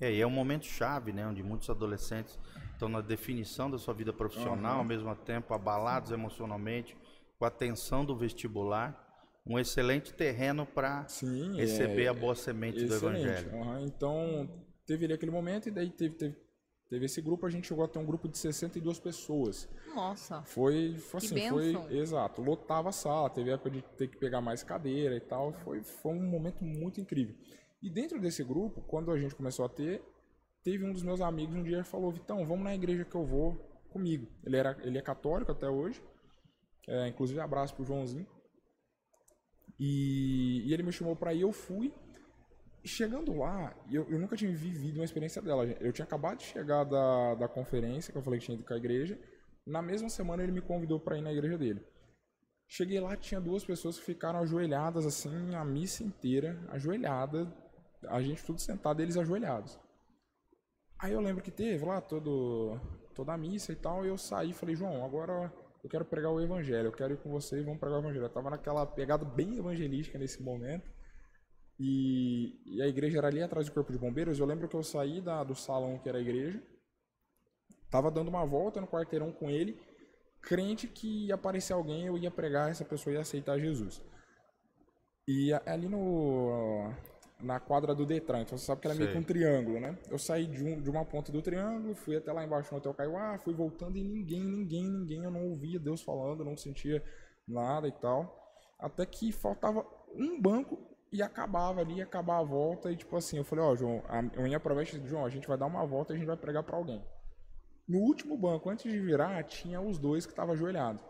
[0.00, 1.26] É, e é um momento chave, né?
[1.26, 2.38] Onde muitos adolescentes
[2.72, 4.78] estão na definição da sua vida profissional, Aham.
[4.80, 6.96] ao mesmo tempo abalados emocionalmente,
[7.38, 9.04] com a tensão do vestibular.
[9.46, 13.24] Um excelente terreno para Sim, receber é- a boa semente do Excelente.
[13.24, 13.62] evangelho.
[13.62, 13.80] aham.
[13.82, 14.50] Então,
[14.84, 16.36] teve ali aquele momento e daí teve, teve,
[16.90, 19.68] teve esse grupo, a gente chegou a ter um grupo de 62 pessoas.
[19.94, 20.42] Nossa.
[20.42, 24.40] Foi, foi Que assim, foi exato, lotava a sala, teve época de ter que pegar
[24.40, 27.36] mais cadeira e tal, foi, foi um momento muito incrível.
[27.80, 30.02] E dentro desse grupo, quando a gente começou a ter,
[30.64, 33.54] teve um dos meus amigos um dia falou, Vitão, vamos na igreja que eu vou
[33.90, 34.26] comigo.
[34.44, 36.02] Ele, era, ele é católico até hoje,
[36.88, 38.26] é, inclusive abraço pro Joãozinho.
[39.78, 41.92] E, e ele me chamou pra ir, eu fui.
[42.84, 45.64] Chegando lá, eu, eu nunca tinha vivido uma experiência dela.
[45.80, 48.74] Eu tinha acabado de chegar da, da conferência, que eu falei que tinha ido com
[48.74, 49.18] a igreja.
[49.66, 51.84] Na mesma semana ele me convidou para ir na igreja dele.
[52.68, 57.52] Cheguei lá, tinha duas pessoas que ficaram ajoelhadas assim, a missa inteira, ajoelhada,
[58.08, 59.78] a gente tudo sentado, eles ajoelhados.
[60.98, 62.80] Aí eu lembro que teve lá todo,
[63.14, 65.52] toda a missa e tal, e eu saí e falei, João, agora
[65.86, 68.24] eu quero pregar o evangelho, eu quero ir com você e vamos pregar o evangelho.
[68.24, 70.90] Eu tava naquela pegada bem evangelística nesse momento.
[71.78, 74.40] E, e a igreja era ali atrás do corpo de bombeiros.
[74.40, 76.60] Eu lembro que eu saí da, do salão que era a igreja,
[77.88, 79.80] tava dando uma volta no quarteirão com ele,
[80.42, 84.02] crente que ia aparecer alguém, eu ia pregar, essa pessoa ia aceitar Jesus.
[85.28, 86.92] E ali no
[87.40, 89.98] na quadra do Detran, então você sabe que ela é meio que um triângulo, né?
[90.10, 92.94] Eu saí de, um, de uma ponta do triângulo, fui até lá embaixo no Hotel
[92.94, 97.02] Caiuá, fui voltando e ninguém, ninguém, ninguém, eu não ouvia Deus falando, não sentia
[97.46, 98.42] nada e tal.
[98.78, 100.78] Até que faltava um banco
[101.12, 104.18] e acabava ali, ia acabar a volta e tipo assim, eu falei, ó, João, a,
[104.18, 106.62] a minha promessa, João, a gente vai dar uma volta e a gente vai pregar
[106.62, 107.04] pra alguém.
[107.86, 111.04] No último banco, antes de virar, tinha os dois que estavam ajoelhados.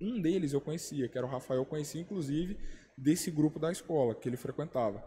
[0.00, 2.58] Um deles eu conhecia, que era o Rafael, eu conhecia inclusive
[2.96, 5.04] desse grupo da escola que ele frequentava.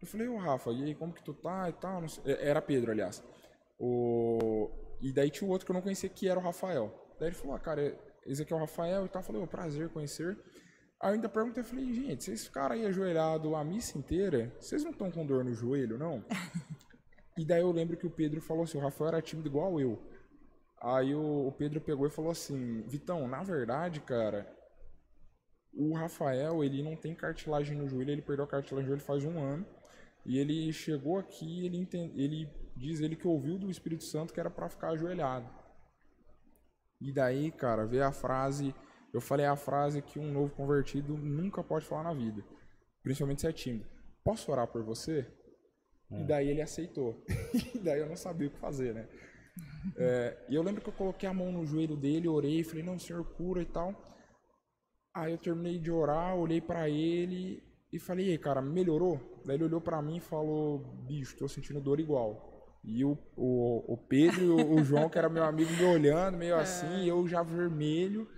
[0.00, 2.02] Eu falei, ô Rafa, e aí, como que tu tá e tal?
[2.24, 3.22] É, Era Pedro, aliás.
[3.78, 4.70] O...
[5.00, 6.92] E daí tinha o outro que eu não conhecia, que era o Rafael.
[7.18, 9.22] Daí ele falou, ah, cara, esse aqui é o Rafael e tal.
[9.22, 10.38] Eu falei, ô, prazer conhecer.
[11.00, 14.90] Aí eu ainda perguntei, falei, gente, vocês ficaram aí ajoelhados a missa inteira, vocês não
[14.90, 16.24] estão com dor no joelho, não?
[17.36, 20.02] E daí eu lembro que o Pedro falou assim, o Rafael era tímido igual eu.
[20.80, 24.44] Aí o Pedro pegou e falou assim, Vitão, na verdade, cara,
[25.78, 29.24] o Rafael, ele não tem cartilagem no joelho, ele perdeu a cartilagem no joelho faz
[29.24, 29.64] um ano.
[30.26, 34.40] E ele chegou aqui, ele, enten- ele diz ele que ouviu do Espírito Santo que
[34.40, 35.48] era pra ficar ajoelhado.
[37.00, 38.74] E daí, cara, veio a frase,
[39.14, 42.44] eu falei a frase que um novo convertido nunca pode falar na vida,
[43.02, 43.86] principalmente se é tímido.
[44.24, 45.26] Posso orar por você?
[46.10, 47.24] E daí ele aceitou.
[47.74, 49.08] e daí eu não sabia o que fazer, né?
[49.96, 52.98] É, e eu lembro que eu coloquei a mão no joelho dele, orei, falei, não,
[52.98, 53.94] senhor, cura e tal.
[55.18, 57.60] Aí eu terminei de orar, olhei pra ele
[57.92, 59.42] e falei, e aí, cara, melhorou?
[59.44, 60.78] Daí ele olhou pra mim e falou,
[61.08, 62.78] bicho, tô sentindo dor igual.
[62.84, 66.38] E o, o, o Pedro e o, o João, que era meu amigo, me olhando
[66.38, 68.28] meio assim, e eu já vermelho.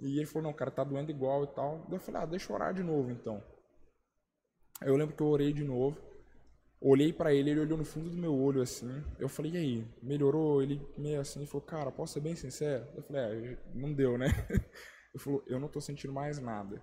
[0.00, 1.84] E ele falou, não, cara, tá doendo igual e tal.
[1.86, 3.42] Daí eu falei, ah, deixa eu orar de novo então.
[4.80, 6.00] Aí eu lembro que eu orei de novo.
[6.80, 9.04] Olhei pra ele, ele olhou no fundo do meu olho assim.
[9.18, 10.62] Eu falei, e aí, melhorou?
[10.62, 12.86] Ele meio assim, falou, cara, posso ser bem sincero?
[12.96, 14.28] Eu falei, é, não deu, né?
[15.16, 16.82] Ele falou, eu não tô sentindo mais nada.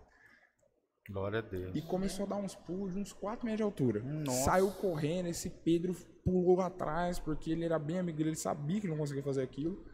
[1.07, 1.75] Glória a Deus.
[1.75, 3.99] E começou a dar uns pulos de uns 4 metros de altura.
[4.01, 4.43] Nossa.
[4.45, 5.93] Saiu correndo, esse Pedro
[6.25, 9.85] pulou atrás, porque ele era bem amigo dele, ele sabia que não conseguia fazer aquilo.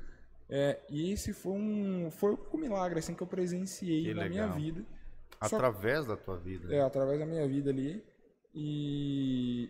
[0.47, 4.47] É, e esse foi um, foi um milagre assim, que eu presenciei Que na minha
[4.47, 4.85] vida.
[5.45, 6.73] Só- Através da tua vida.
[6.73, 8.03] é, através da minha vida ali.
[8.53, 9.69] E,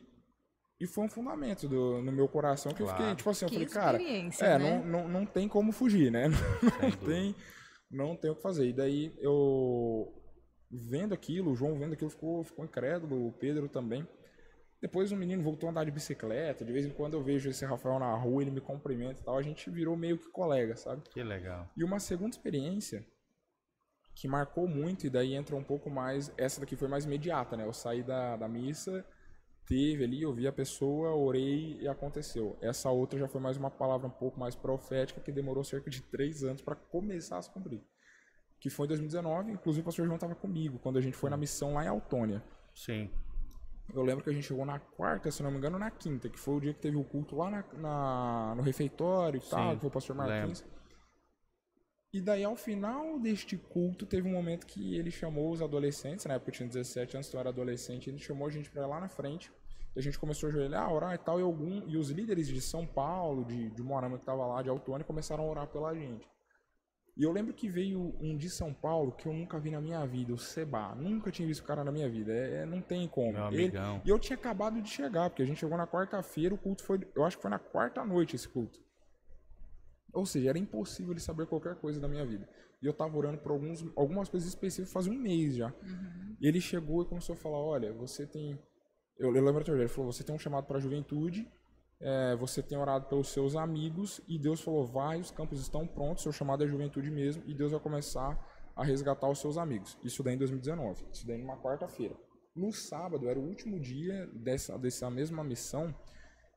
[0.80, 3.02] e foi um fundamento do, no meu coração que eu Claro.
[3.02, 4.84] fiquei, tipo assim, eu Que falei, cara, é, né?
[4.84, 6.28] não, não, não tem como fugir, né?
[6.82, 7.36] Não tem,
[7.90, 8.68] não tem o que fazer.
[8.68, 10.14] E daí eu
[10.72, 14.08] vendo aquilo, o João vendo aquilo ficou, ficou incrédulo, o Pedro também.
[14.82, 17.66] Depois o menino voltou a andar de bicicleta, de vez em quando eu vejo esse
[17.66, 21.02] Rafael na rua, ele me cumprimenta e tal, a gente virou meio que colega, sabe?
[21.10, 21.70] Que legal.
[21.76, 23.06] E uma segunda experiência
[24.16, 26.32] que marcou muito, e daí entra um pouco mais.
[26.38, 27.66] Essa daqui foi mais imediata, né?
[27.66, 29.06] Eu saí da, da missa,
[29.70, 32.58] teve ali, eu vi a pessoa, orei e aconteceu.
[32.60, 36.02] Essa outra já foi mais uma palavra um pouco mais profética, que demorou cerca de
[36.02, 37.82] três anos para começar a se cumprir.
[38.60, 39.52] que foi em 2019.
[39.54, 42.44] Inclusive, o pastor João estava comigo quando a gente foi na missão lá em Autônia.
[42.76, 43.10] Sim.
[43.94, 46.38] Eu lembro que a gente chegou na quarta, se não me engano, na quinta, que
[46.38, 49.80] foi o dia que teve o culto lá na, na- no refeitório e tal, que
[49.82, 50.64] foi o pastor Martins.
[52.12, 56.34] E daí, ao final deste culto, teve um momento que ele chamou os adolescentes, na
[56.34, 59.00] época eu tinha 17 anos, então eu era adolescente, ele chamou a gente ir lá
[59.00, 59.52] na frente.
[59.96, 62.86] A gente começou a ajoelhar, orar e tal, e, algum, e os líderes de São
[62.86, 66.28] Paulo, de, de Moarama que tava lá, de Autônia, começaram a orar pela gente.
[67.18, 70.06] E eu lembro que veio um de São Paulo que eu nunca vi na minha
[70.06, 70.96] vida, o Seba.
[70.96, 72.32] Nunca tinha visto o cara na minha vida.
[72.32, 73.34] É, é- não tem como.
[73.34, 74.02] Meu Ele- amigão.
[74.06, 77.06] e eu tinha acabado de chegar, porque a gente chegou na quarta-feira, o culto foi.
[77.14, 78.80] Eu acho que foi na quarta noite esse culto.
[80.14, 82.48] Ou seja, era impossível ele saber qualquer coisa da minha vida.
[82.82, 85.74] E eu tava orando por alguns, algumas coisas específicas faz um mês já.
[86.40, 88.58] E ele chegou e começou a falar: Olha, você tem.
[89.20, 91.46] Eu, eu lembro até hoje, ele falou: Você tem um chamado para a juventude,
[92.00, 96.24] é, você tem orado pelos seus amigos, e Deus falou: Vai, os campos estão prontos,
[96.24, 98.40] seu chamado é juventude mesmo, e Deus vai começar
[98.76, 99.98] a resgatar os seus amigos.
[100.04, 102.16] Isso daí em 2019, isso daí numa quarta-feira.
[102.56, 105.94] No sábado, era o último dia dessa, dessa mesma missão,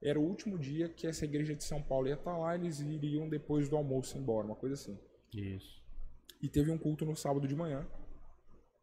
[0.00, 3.28] era o último dia que essa igreja de São Paulo ia estar lá, eles iriam
[3.28, 4.98] depois do almoço embora, uma coisa assim.
[5.34, 5.82] Isso.
[6.40, 7.86] E teve um culto no sábado de manhã.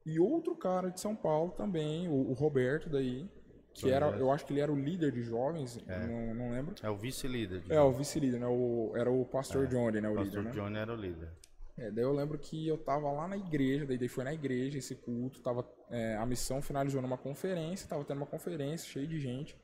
[0.05, 3.29] E outro cara de São Paulo também, o, o Roberto daí,
[3.73, 6.75] que era, eu acho que ele era o líder de jovens, não, não lembro.
[6.83, 7.61] É o vice-líder.
[7.61, 8.47] de É, o vice-líder, né?
[8.47, 10.09] O, era o pastor Johnny, né?
[10.09, 10.51] O O líder, pastor né?
[10.51, 11.29] Johnny era o líder.
[11.79, 14.77] É, daí eu lembro que eu tava lá na igreja, daí, daí foi na igreja
[14.77, 19.17] esse culto, tava, é, a missão finalizou numa conferência, tava tendo uma conferência cheia de
[19.17, 19.55] gente,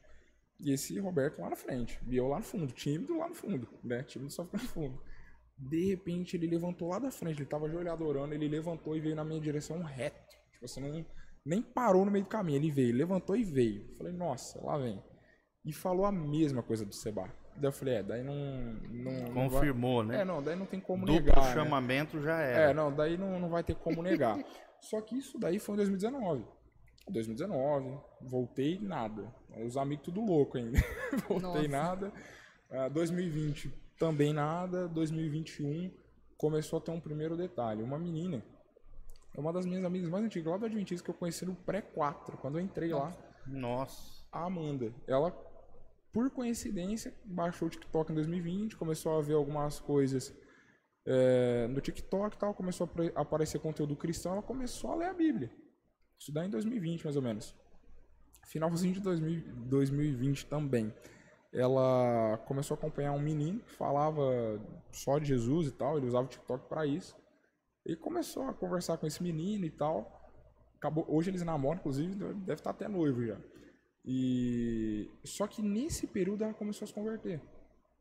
[0.61, 3.67] e esse Roberto lá na frente, e eu lá no fundo, tímido lá no fundo,
[3.83, 5.01] né, tímido só fica no fundo.
[5.57, 9.15] De repente ele levantou lá da frente, ele tava ajoelhado orando, ele levantou e veio
[9.15, 11.05] na minha direção reto, tipo assim, não,
[11.45, 13.95] nem parou no meio do caminho, ele veio, levantou e veio.
[13.97, 15.01] Falei, nossa, lá vem.
[15.63, 17.31] E falou a mesma coisa do Seba.
[17.55, 18.35] Daí eu falei, é, daí não...
[18.35, 20.21] não não vai- Confirmou, né?
[20.21, 21.53] É, não, daí não tem como Duplo negar, né?
[21.53, 22.73] chamamento já É, era.
[22.73, 24.37] não, daí não, não vai ter como negar.
[24.81, 26.45] Só que isso daí foi em 2019.
[27.09, 29.33] 2019, voltei nada.
[29.65, 30.79] Os amigos tudo louco ainda.
[31.29, 31.67] voltei Nossa.
[31.67, 32.13] nada.
[32.69, 34.87] Ah, 2020 também nada.
[34.87, 35.91] 2021
[36.37, 37.81] começou a ter um primeiro detalhe.
[37.83, 38.43] Uma menina,
[39.35, 42.37] é uma das minhas amigas mais antigas lá do Adventista que eu conheci no pré-4,
[42.37, 43.13] quando eu entrei lá
[43.45, 44.25] Nossa.
[44.31, 44.93] a Amanda.
[45.07, 45.31] Ela,
[46.13, 50.33] por coincidência, baixou o TikTok em 2020, começou a ver algumas coisas
[51.05, 55.07] é, no TikTok e tal, começou a apare- aparecer conteúdo cristão, ela começou a ler
[55.07, 55.51] a Bíblia.
[56.33, 57.55] Daí em 2020, mais ou menos.
[58.47, 60.93] Finalzinho de 2000 2020 também.
[61.53, 64.59] Ela começou a acompanhar um menino que falava
[64.91, 67.15] só de Jesus e tal, ele usava o TikTok para isso.
[67.85, 70.21] E começou a conversar com esse menino e tal.
[70.77, 73.37] Acabou, hoje eles namoram, inclusive, deve estar até noivo já.
[74.03, 77.41] E só que nesse período ela começou a se converter.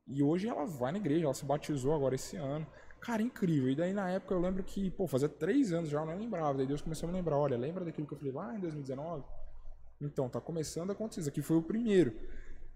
[0.06, 2.66] E hoje ela vai na igreja, ela se batizou agora esse ano.
[3.00, 3.70] Cara, incrível.
[3.70, 6.58] E daí na época eu lembro que, pô, fazia três anos já eu não lembrava.
[6.58, 9.24] Daí Deus começou a me lembrar, olha, lembra daquilo que eu falei lá em 2019?
[10.00, 11.20] Então, tá começando a acontecer.
[11.20, 12.14] Isso aqui foi o primeiro.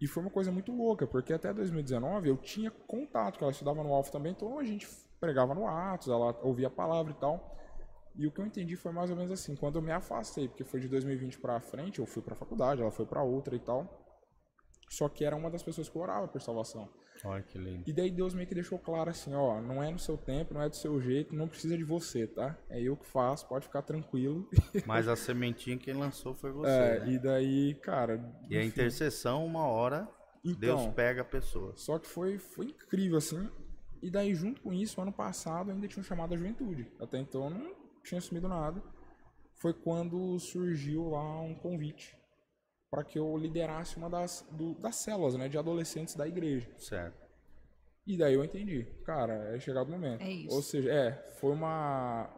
[0.01, 3.83] E foi uma coisa muito louca, porque até 2019 eu tinha contato, que ela estudava
[3.83, 4.87] no Alfa também, então a gente
[5.21, 7.57] pregava no Atos, ela ouvia a palavra e tal.
[8.15, 10.65] E o que eu entendi foi mais ou menos assim, quando eu me afastei, porque
[10.65, 14.05] foi de 2020 pra frente, eu fui pra faculdade, ela foi pra outra e tal.
[14.89, 16.89] Só que era uma das pessoas que orava por salvação.
[17.25, 17.85] Olha que lindo.
[17.87, 20.63] E daí Deus meio que deixou claro assim, ó, não é no seu tempo, não
[20.63, 22.57] é do seu jeito, não precisa de você, tá?
[22.69, 24.49] É eu que faço, pode ficar tranquilo.
[24.87, 26.71] Mas a sementinha quem lançou foi você.
[26.71, 27.13] É, né?
[27.13, 28.21] e daí, cara.
[28.49, 30.09] E a intercessão, uma hora,
[30.45, 31.73] Então, Deus pega a pessoa.
[31.77, 33.49] Só que foi, foi incrível, assim.
[34.03, 36.91] E daí, junto com isso, ano passado, eu ainda tinha um chamado à juventude.
[37.01, 37.75] Até então, eu não
[38.05, 38.83] tinha assumido nada.
[39.57, 42.17] Foi quando surgiu lá um convite
[42.91, 46.71] para que eu liderasse uma das, do- das células, né, de adolescentes da igreja.
[46.79, 47.27] Certo.
[48.07, 50.23] E daí eu entendi, cara, é chegado o momento.
[50.23, 50.55] É isso.
[50.55, 52.31] Ou seja, é, foi uma,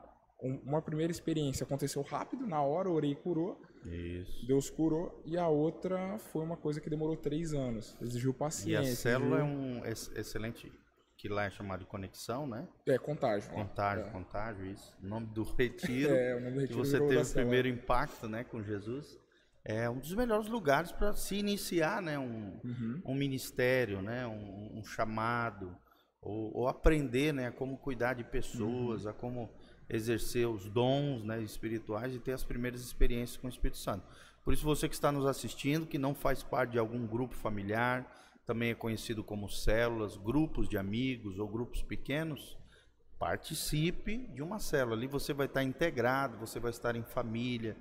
[0.43, 4.47] um- uma primeira experiência, aconteceu rápido, na hora, eu orei e curou, Isso.
[4.47, 8.93] Deus curou, e a outra foi uma coisa que demorou três anos, exigiu E paciência.
[8.93, 10.73] a célula é exigiu- um ex- excelente,
[11.21, 12.67] que lá é chamado de conexão, né?
[12.87, 13.51] É, contágio.
[13.51, 14.11] Contágio, É.
[14.11, 14.97] contágio, isso.
[15.03, 16.11] O nome do retiro.
[16.17, 19.19] É, o nome do que retiro você virou teve o primeiro impacto, né, com Jesus.
[19.63, 23.03] É um dos melhores lugares para se iniciar, né, um, Uhum.
[23.05, 25.77] um ministério, né, um, um chamado,
[26.23, 29.11] ou, ou aprender, né, a como cuidar de pessoas, Uhum.
[29.11, 29.51] a como
[29.91, 34.07] exercer os dons, né, espirituais e ter as primeiras experiências com o Espírito Santo.
[34.43, 38.07] Por isso você que está nos assistindo, que não faz parte de algum grupo familiar,
[38.47, 42.59] também é conhecido como células, grupos de amigos ou grupos pequenos,
[43.19, 44.97] participe de uma célula.
[44.97, 47.77] Ali você vai estar integrado, você vai estar em família.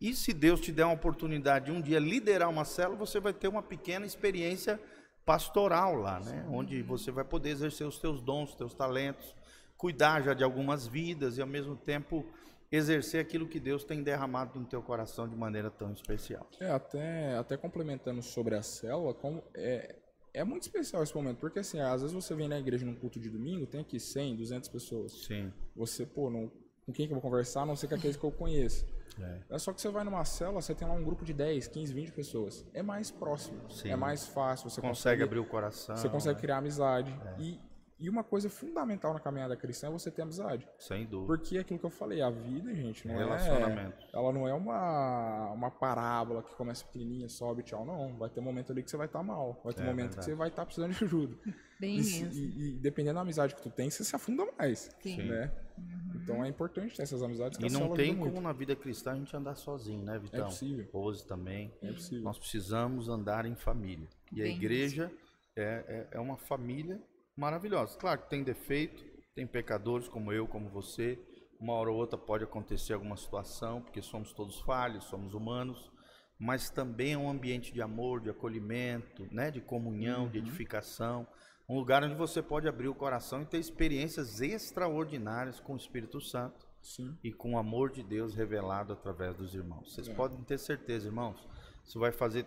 [0.00, 3.32] E se Deus te der uma oportunidade de um dia liderar uma célula, você vai
[3.32, 4.78] ter uma pequena experiência
[5.24, 6.44] pastoral lá, né?
[6.50, 9.34] Onde você vai poder exercer os teus dons, os teus talentos,
[9.76, 12.26] cuidar já de algumas vidas e ao mesmo tempo
[12.70, 16.48] exercer aquilo que Deus tem derramado no teu coração de maneira tão especial.
[16.58, 19.94] É, até, até complementando sobre a célula, como é,
[20.34, 23.20] é muito especial esse momento, porque assim, às vezes você vem na igreja num culto
[23.20, 25.12] de domingo, tem aqui 100, 200 pessoas.
[25.12, 25.52] Sim.
[25.76, 26.50] Você, pô, não,
[26.86, 28.86] com quem que eu vou conversar, a não sei com aqueles que eu conheço.
[29.20, 29.40] É.
[29.50, 29.58] é.
[29.58, 32.12] só que você vai numa célula, você tem lá um grupo de 10, 15, 20
[32.12, 32.66] pessoas.
[32.72, 33.70] É mais próximo.
[33.70, 33.90] Sim.
[33.90, 34.70] É mais fácil.
[34.70, 35.94] Você consegue, consegue abrir o coração.
[35.94, 37.14] Você consegue criar amizade.
[37.26, 37.42] É.
[37.42, 37.60] E
[38.02, 40.68] e uma coisa fundamental na caminhada cristã é você ter amizade.
[40.76, 41.26] Sem dúvida.
[41.28, 44.04] Porque é aquilo que eu falei, a vida, gente, não Relacionamento.
[44.12, 44.18] é.
[44.18, 47.86] Ela não é uma, uma parábola que começa pequenininha, sobe, tchau.
[47.86, 48.18] Não.
[48.18, 49.60] Vai ter um momento ali que você vai estar tá mal.
[49.62, 50.18] Vai ter é, um momento verdade.
[50.18, 51.36] que você vai estar tá precisando de ajuda.
[51.78, 52.24] Bem e, isso.
[52.32, 54.90] E, e, dependendo da amizade que tu tem, você se afunda mais.
[55.00, 55.22] Sim.
[55.22, 55.52] Né?
[55.78, 56.12] Uhum.
[56.16, 59.14] Então é importante ter essas amizades que E não tem como na vida cristã a
[59.14, 60.40] gente andar sozinho, né, Vitão?
[60.40, 60.88] É possível.
[60.92, 61.72] Rose também.
[61.80, 62.24] É possível.
[62.24, 64.08] Nós precisamos andar em família.
[64.32, 65.12] E Bem a igreja
[65.54, 67.00] é, é, é uma família
[67.36, 67.96] maravilhosa.
[67.98, 69.04] Claro que tem defeito,
[69.34, 71.18] tem pecadores como eu, como você.
[71.58, 75.90] Uma hora ou outra pode acontecer alguma situação, porque somos todos falhos, somos humanos.
[76.38, 80.30] Mas também é um ambiente de amor, de acolhimento, né, de comunhão, uhum.
[80.30, 81.26] de edificação.
[81.68, 86.20] Um lugar onde você pode abrir o coração e ter experiências extraordinárias com o Espírito
[86.20, 87.16] Santo Sim.
[87.22, 89.92] e com o amor de Deus revelado através dos irmãos.
[89.92, 90.14] Vocês é.
[90.14, 91.38] podem ter certeza, irmãos,
[91.84, 92.44] isso vai fazer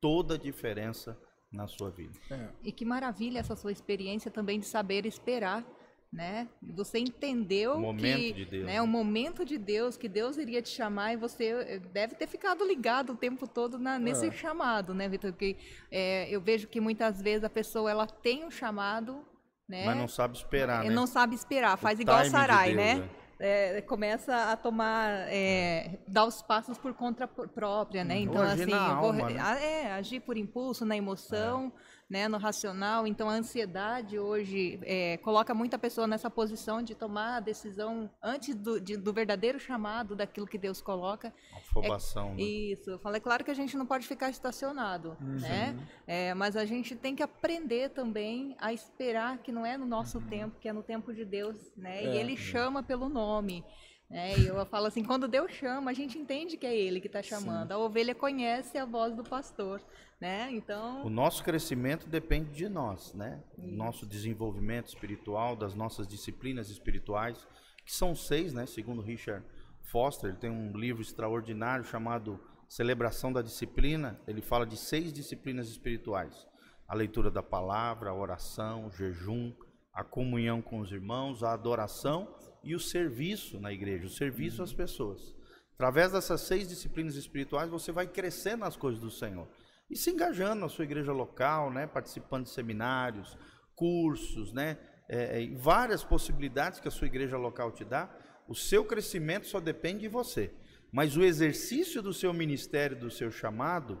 [0.00, 1.18] toda a diferença
[1.52, 2.12] na sua vida.
[2.30, 2.48] É.
[2.64, 5.64] E que maravilha essa sua experiência também de saber esperar,
[6.12, 6.48] né?
[6.74, 10.60] Você entendeu o momento que, de Deus, né, o momento de Deus que Deus iria
[10.60, 14.30] te chamar e você eh, deve ter ficado ligado o tempo todo na, nesse é.
[14.30, 15.32] chamado, né, Vitor?
[15.32, 15.56] Porque
[15.90, 19.24] é, eu vejo que muitas vezes a pessoa ela tem um chamado,
[19.66, 19.86] né?
[19.86, 20.90] Mas não sabe esperar, né?
[20.90, 23.08] Não sabe esperar, faz o igual Sarai, de né?
[23.44, 28.20] É começa a tomar, é, dar os passos por conta própria, né?
[28.20, 29.40] Então, assim, eu vou alma, né?
[29.60, 31.72] é, agir por impulso, na emoção.
[31.76, 33.06] É né, no racional.
[33.06, 38.54] Então, a ansiedade hoje é, coloca muita pessoa nessa posição de tomar a decisão antes
[38.54, 41.32] do, de, do verdadeiro chamado daquilo que Deus coloca.
[41.56, 42.32] Afobação.
[42.32, 42.42] É, né?
[42.42, 42.90] Isso.
[42.90, 45.40] Eu falei, claro que a gente não pode ficar estacionado, uhum.
[45.40, 45.74] né?
[46.06, 50.18] É, mas a gente tem que aprender também a esperar que não é no nosso
[50.18, 50.26] uhum.
[50.26, 52.04] tempo, que é no tempo de Deus, né?
[52.04, 52.36] e é, Ele é.
[52.36, 53.64] chama pelo nome.
[54.12, 57.06] É, e eu falo assim, quando Deus chama, a gente entende que é Ele que
[57.06, 57.68] está chamando.
[57.68, 57.72] Sim.
[57.72, 59.80] A ovelha conhece a voz do pastor,
[60.20, 60.50] né?
[60.52, 61.02] Então...
[61.02, 63.42] O nosso crescimento depende de nós, né?
[63.56, 63.74] Isso.
[63.74, 67.48] Nosso desenvolvimento espiritual, das nossas disciplinas espirituais,
[67.86, 68.66] que são seis, né?
[68.66, 69.44] Segundo Richard
[69.80, 72.38] Foster, ele tem um livro extraordinário chamado
[72.68, 74.20] Celebração da Disciplina.
[74.26, 76.46] Ele fala de seis disciplinas espirituais.
[76.86, 79.54] A leitura da palavra, a oração, o jejum,
[79.90, 84.64] a comunhão com os irmãos, a adoração e o serviço na igreja, o serviço uhum.
[84.64, 85.34] às pessoas.
[85.74, 89.48] Através dessas seis disciplinas espirituais, você vai crescendo nas coisas do Senhor.
[89.90, 91.86] E se engajando na sua igreja local, né?
[91.86, 93.36] participando de seminários,
[93.74, 94.78] cursos, né?
[95.08, 98.08] É, é, várias possibilidades que a sua igreja local te dá.
[98.48, 100.52] O seu crescimento só depende de você.
[100.92, 103.98] Mas o exercício do seu ministério, do seu chamado,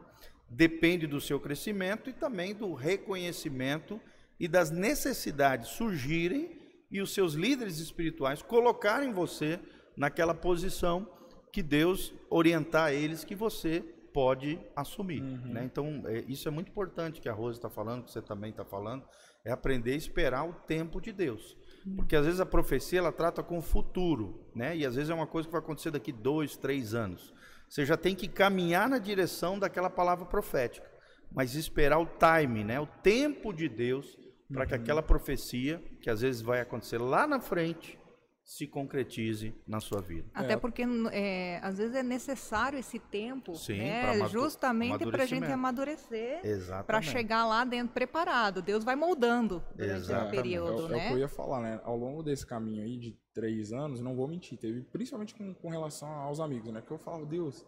[0.48, 4.00] depende do seu crescimento e também do reconhecimento
[4.38, 6.61] e das necessidades surgirem
[6.92, 9.58] e os seus líderes espirituais colocarem você
[9.96, 11.08] naquela posição
[11.50, 13.80] que Deus orientar eles que você
[14.12, 15.22] pode assumir.
[15.22, 15.52] Uhum.
[15.52, 15.64] Né?
[15.64, 18.64] Então, é, isso é muito importante que a Rosa está falando, que você também está
[18.64, 19.04] falando,
[19.44, 21.56] é aprender a esperar o tempo de Deus.
[21.86, 21.96] Uhum.
[21.96, 24.76] Porque às vezes a profecia ela trata com o futuro, né?
[24.76, 27.32] e às vezes é uma coisa que vai acontecer daqui dois, três anos.
[27.68, 30.86] Você já tem que caminhar na direção daquela palavra profética,
[31.30, 32.78] mas esperar o time, né?
[32.78, 34.18] o tempo de Deus
[34.52, 34.80] para que uhum.
[34.80, 37.98] aquela profecia, que às vezes vai acontecer lá na frente,
[38.44, 40.28] se concretize na sua vida.
[40.34, 40.56] Até é.
[40.56, 44.28] porque é, às vezes é necessário esse tempo, Sim, né?
[44.28, 46.40] justamente para a gente amadurecer,
[46.86, 48.60] para chegar lá dentro preparado.
[48.60, 50.98] Deus vai moldando durante esse período, é, né?
[50.98, 51.80] É o que eu ia falar, né?
[51.84, 55.68] Ao longo desse caminho aí de três anos, não vou mentir, teve principalmente com, com
[55.70, 56.82] relação aos amigos, né?
[56.82, 57.64] Que eu falava, Deus,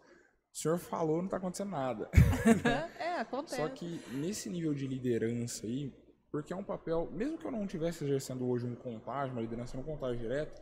[0.53, 2.11] o senhor falou, não está acontecendo nada.
[2.99, 3.57] é, acontece.
[3.57, 5.93] Só que nesse nível de liderança aí,
[6.35, 9.77] porque é um papel, mesmo que eu não estivesse exercendo hoje um contágio, uma liderança
[9.77, 10.61] no contágio direto,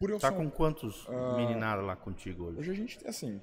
[0.00, 2.58] por eu tá com quantos uh, meninados lá contigo hoje?
[2.58, 3.40] Hoje a gente, assim,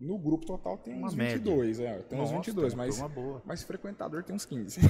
[0.00, 1.92] no grupo total tem uns uma 22, média.
[1.92, 2.98] é, tem Nossa, uns 22, mas,
[3.44, 4.80] mas frequentador tem uns 15.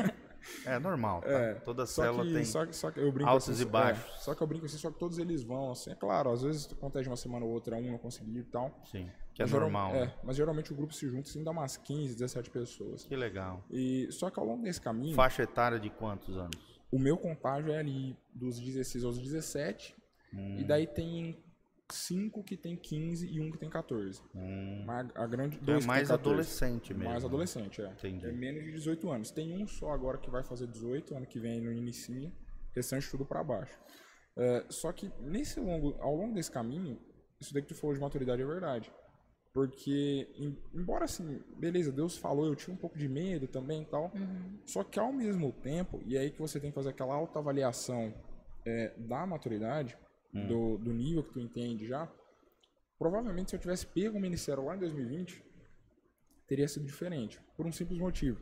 [0.64, 1.28] é normal, tá?
[1.28, 4.14] É, Toda célula que, tem só que, só que eu brinco altos assim, e baixos.
[4.14, 6.40] É, só que eu brinco assim, só que todos eles vão, assim, é claro, às
[6.40, 8.80] vezes acontece uma semana ou outra, um não conseguir e tal.
[8.90, 9.10] Sim.
[9.34, 9.92] Que é normal.
[9.92, 13.04] Geral, é, mas geralmente o grupo se junta assim, dá umas 15, 17 pessoas.
[13.04, 13.64] Que legal.
[13.68, 15.14] E, só que ao longo desse caminho.
[15.14, 16.56] Faixa etária de quantos anos?
[16.90, 19.94] O meu contágio é ali dos 16 aos 17.
[20.32, 20.58] Hum.
[20.60, 21.36] E daí tem
[21.90, 24.22] cinco que tem 15 e um que tem 14.
[24.34, 24.84] Hum.
[24.86, 27.10] Mas a grande, então é mais adolescente mesmo.
[27.10, 27.88] Mais adolescente, é.
[27.88, 28.26] Entendi.
[28.26, 29.30] É menos de 18 anos.
[29.32, 32.32] Tem um só agora que vai fazer 18, ano que vem no inicia.
[32.72, 33.76] Restante tudo para baixo.
[34.36, 37.00] É, só que nesse longo, ao longo desse caminho,
[37.40, 38.92] isso daí que tu falou de maturidade é verdade.
[39.54, 43.86] Porque, em- embora assim, beleza, Deus falou, eu tinha um pouco de medo também e
[43.86, 44.10] tal.
[44.66, 48.12] Só que ao mesmo tempo, e é aí que você tem que fazer aquela autoavaliação
[48.66, 49.96] é, da maturidade,
[50.48, 52.10] do, do nível que tu entende já,
[52.98, 55.40] provavelmente se eu tivesse pego o ministério lá em 2020,
[56.48, 57.40] teria sido diferente.
[57.56, 58.40] Por um simples motivo.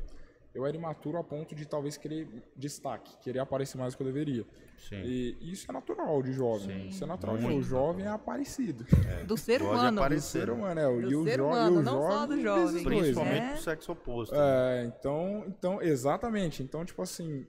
[0.55, 4.07] Eu era imaturo a ponto de talvez querer destaque, querer aparecer mais do que eu
[4.07, 4.45] deveria.
[4.77, 5.01] Sim.
[5.03, 6.83] E isso é natural de jovem.
[6.83, 7.39] Sim, isso é natural.
[7.39, 8.85] muito O jovem é aparecido.
[9.27, 10.01] Do ser Pode humano.
[10.01, 10.41] O aparecer.
[10.41, 10.85] ser humano é.
[10.85, 12.85] Do E o, ser jo humano, o não só do jovem.
[12.85, 13.53] Principalmente né?
[13.53, 14.35] pro sexo oposto.
[14.35, 16.63] É, então, então, exatamente.
[16.63, 17.47] Então, tipo assim,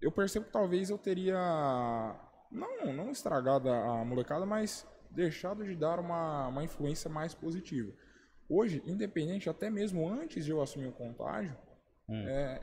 [0.00, 1.38] eu percebo que talvez eu teria
[2.50, 7.92] não, não estragado a a molecada, mas deixado de dar uma, uma influência mais positiva.
[8.48, 11.56] Hoje, independente, até mesmo antes de eu assumir o contágio,
[12.10, 12.62] é,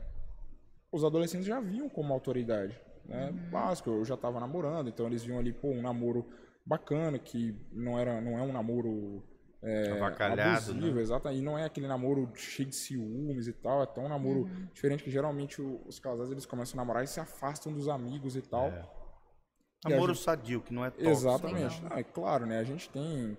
[0.92, 2.78] os adolescentes já viam como autoridade.
[3.04, 3.30] Né?
[3.50, 6.26] Básico, eu já estava namorando, então eles viam ali, pô, um namoro
[6.64, 9.22] bacana, que não, era, não é um namoro
[9.62, 11.00] é, Avacalhado, abusivo, né?
[11.02, 14.48] exato, e não é aquele namoro cheio de ciúmes e tal, é até um namoro
[14.72, 18.42] diferente que geralmente os casais eles começam a namorar e se afastam dos amigos e
[18.42, 18.68] tal.
[18.68, 21.10] E a Namoro gente- sadio, que não é tóxico.
[21.10, 21.82] Exatamente.
[21.82, 21.88] né?
[21.90, 22.58] Não, é claro, né?
[22.58, 23.36] A gente tem.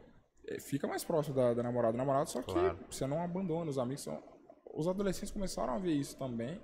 [0.47, 2.77] é, Fica mais próximo da, da namorada do namorado, só que Claro.
[2.89, 4.03] você não abandona os amigos.
[4.03, 4.21] São...
[4.77, 6.61] Os adolescentes começaram a ver isso também.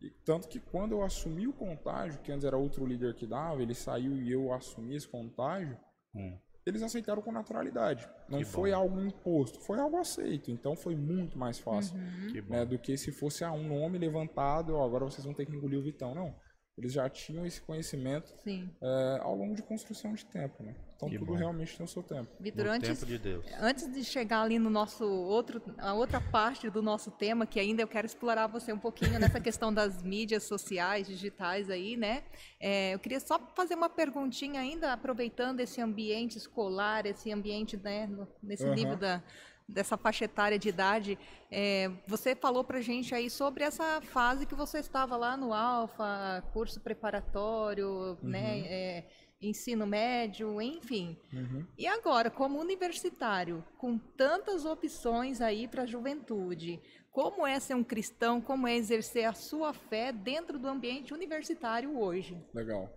[0.00, 3.62] E tanto que quando eu assumi o contágio, que antes era outro líder que dava,
[3.62, 5.76] ele saiu e eu assumi esse contágio,
[6.14, 6.36] Hum.
[6.66, 8.08] eles aceitaram com naturalidade.
[8.28, 8.76] Não Que foi bom.
[8.76, 10.50] algo imposto, foi algo aceito.
[10.50, 11.96] Então foi muito mais fácil
[12.32, 12.52] Que bom.
[12.54, 15.54] né, do que se fosse ah, um nome levantado, ó, agora vocês vão ter que
[15.54, 16.14] engolir o Vitão.
[16.14, 16.34] Não.
[16.76, 18.70] Eles já tinham esse conhecimento Sim.
[18.80, 20.74] é, ao longo de construção de tempo, né?
[20.96, 21.38] Então Que tudo bom.
[21.38, 22.30] realmente tem o seu tempo.
[22.40, 23.44] Vitor, antes, tempo de Deus.
[23.60, 27.82] antes de chegar ali no nosso outro, a outra parte do nosso tema, que ainda
[27.82, 32.22] eu quero explorar você um pouquinho nessa questão das mídias sociais, digitais aí, né?
[32.58, 38.06] É, eu queria só fazer uma perguntinha ainda, aproveitando esse ambiente escolar, esse ambiente, né,
[38.06, 38.74] no- nesse Aham.
[38.74, 39.22] nível da,
[39.68, 41.18] dessa faixa etária de idade.
[41.50, 46.42] É, você falou pra gente aí sobre essa fase que você estava lá no Alfa,
[46.52, 48.60] curso preparatório, né?
[48.66, 49.04] é,
[49.42, 51.18] ensino médio, enfim.
[51.32, 51.66] Uhum.
[51.76, 57.84] E agora, como universitário, com tantas opções aí para a juventude, como é ser um
[57.84, 62.40] cristão, como é exercer a sua fé dentro do ambiente universitário hoje?
[62.54, 62.88] Legal.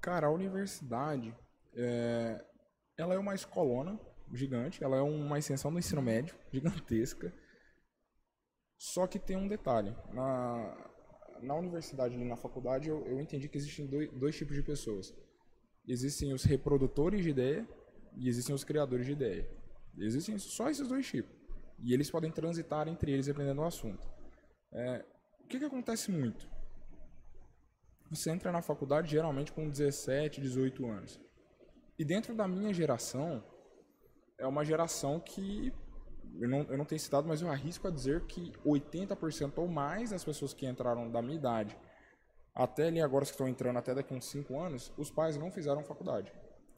[0.00, 1.34] Cara, a universidade,
[1.74, 2.42] é,
[2.98, 4.00] ela é uma escolona
[4.32, 7.32] gigante, ela é uma extensão do ensino médio, gigantesca.
[8.78, 9.94] Só que tem um detalhe.
[10.12, 10.90] Na,
[11.42, 15.14] na universidade e na faculdade, eu, eu entendi que existem dois, dois tipos de pessoas.
[15.86, 17.66] Existem os reprodutores de ideia
[18.16, 19.48] e existem os criadores de ideia.
[19.98, 21.34] Existem só esses dois tipos.
[21.78, 24.06] E eles podem transitar entre eles dependendo do assunto.
[24.72, 25.04] É,
[25.40, 26.48] o que, que acontece muito?
[28.10, 31.20] Você entra na faculdade geralmente com 17, 18 anos.
[31.98, 33.42] E dentro da minha geração,
[34.38, 35.72] é uma geração que.
[36.38, 40.10] Eu não, eu não tenho citado, mas eu arrisco a dizer que 80% ou mais
[40.10, 41.76] das pessoas que entraram da minha idade,
[42.54, 45.82] até ali agora que estão entrando até daqui uns 5 anos, os pais não fizeram
[45.82, 46.30] faculdade.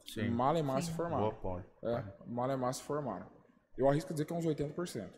[0.06, 0.28] Sim.
[0.28, 1.34] Malemar se formaram.
[1.42, 1.64] Boa.
[1.82, 3.26] É, Malemar se formaram.
[3.76, 5.08] Eu arrisco dizer que é uns 80%.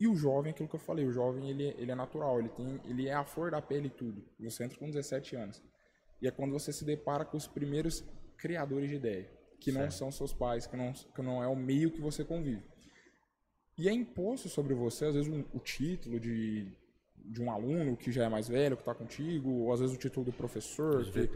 [0.00, 2.48] E o jovem, aquilo que eu falei, o jovem ele, é- ele é natural, ele,
[2.48, 4.24] tem, ele é a flor da pele e tudo.
[4.40, 5.62] Você entra com 17 anos.
[6.20, 8.04] E é quando você se depara com os primeiros
[8.36, 9.30] criadores de ideia,
[9.64, 9.94] que não Certo.
[9.94, 12.62] são seus pais, que não, que não é o meio que você convive.
[13.78, 16.70] E é imposto sobre você, às vezes, um- o título de,
[17.16, 19.98] de um aluno que já é mais velho, que está contigo, ou às vezes o
[19.98, 21.28] título do professor, que,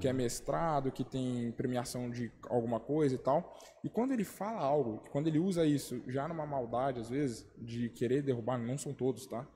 [0.00, 3.56] que é mestrado, que tem premiação de alguma coisa e tal.
[3.84, 7.88] E quando ele fala algo, quando ele usa isso já numa maldade, às vezes, de
[7.90, 9.46] querer derrubar, não são todos, tá?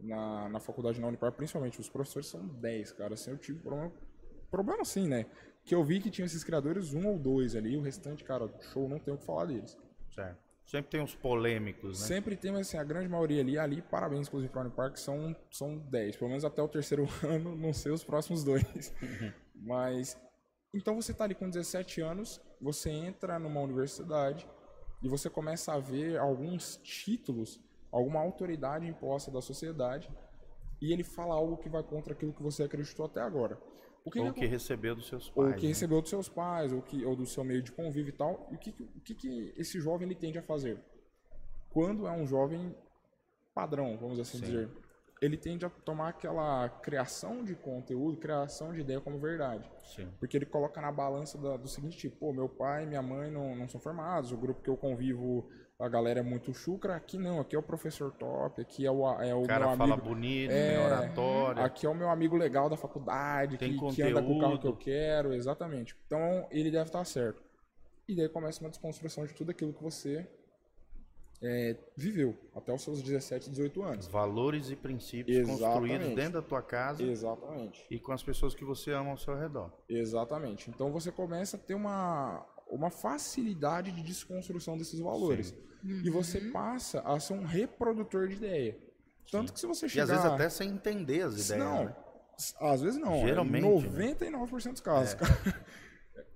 [0.00, 3.14] Na, na faculdade na Unipar, principalmente, os professores são 10, cara.
[3.14, 3.92] Assim, eu tive problema.
[4.50, 5.26] Problema sim, né?
[5.64, 8.88] Que eu vi que tinha esses criadores, um ou dois ali, o restante, cara, show,
[8.88, 9.78] não tenho o que falar deles.
[10.10, 10.52] Certo.
[10.64, 12.06] Sempre tem uns polêmicos, né?
[12.06, 15.36] Sempre tem, mas assim, a grande maioria ali, ali, parabéns, inclusive, para Unipar, que são,
[15.50, 18.94] são 10, pelo menos até o terceiro ano, não sei os próximos dois.
[19.54, 20.16] mas,
[20.72, 24.48] então você tá ali com 17 anos, você entra numa universidade
[25.02, 27.60] e você começa a ver alguns títulos,
[27.90, 30.08] alguma autoridade imposta da sociedade,
[30.80, 33.60] e ele fala algo que vai contra aquilo que você acreditou até agora.
[34.04, 35.56] O que Ou que que recebeu dos seus ou pais.
[35.56, 35.68] que né?
[35.68, 38.48] recebeu dos seus pais, ou, que, ou do seu meio de convívio e tal.
[38.50, 40.78] E o que, que- o que, que esse jovem ele tende a fazer?
[41.70, 42.74] Quando é um jovem
[43.54, 44.44] padrão, vamos assim Sim.
[44.44, 44.70] dizer,
[45.20, 49.70] ele tende a tomar aquela criação de conteúdo, criação de ideia como verdade.
[49.94, 50.08] Sim.
[50.18, 53.30] Porque ele coloca na balança da- do seguinte tipo, pô, meu pai e minha mãe
[53.30, 55.48] não, não são formados, o grupo que eu convivo,
[55.82, 59.04] a galera é muito chucra, aqui não, aqui é o professor top, aqui é o,
[59.20, 61.06] é o O cara meu fala amigo bonito, É.
[61.08, 61.64] história.
[61.64, 64.58] Aqui é o meu amigo legal da faculdade, Tem que, que anda com o carro
[64.58, 64.76] que eu conteúdo.
[64.78, 65.96] quero, exatamente.
[66.06, 67.42] Então ele deve estar certo.
[68.08, 70.26] E daí começa uma desconstrução de tudo aquilo que você
[71.42, 74.06] é, viveu até os seus 17, 18 anos.
[74.06, 75.64] Valores e princípios Exatamente.
[75.64, 77.84] construídos dentro da tua casa Exatamente.
[77.90, 79.72] e com as pessoas que você ama ao seu redor.
[79.88, 80.70] Exatamente.
[80.70, 85.52] Então você começa a ter uma, uma facilidade de desconstrução desses valores.
[85.84, 88.78] E você passa a ser um reprodutor de ideia.
[89.30, 90.04] Tanto que se você E chegar...
[90.04, 91.64] às vezes até sem entender as ideias.
[91.64, 91.96] Não, né?
[92.60, 93.20] às vezes não.
[93.26, 94.24] Geralmente, Geralmente.
[94.24, 95.16] 99% dos casos.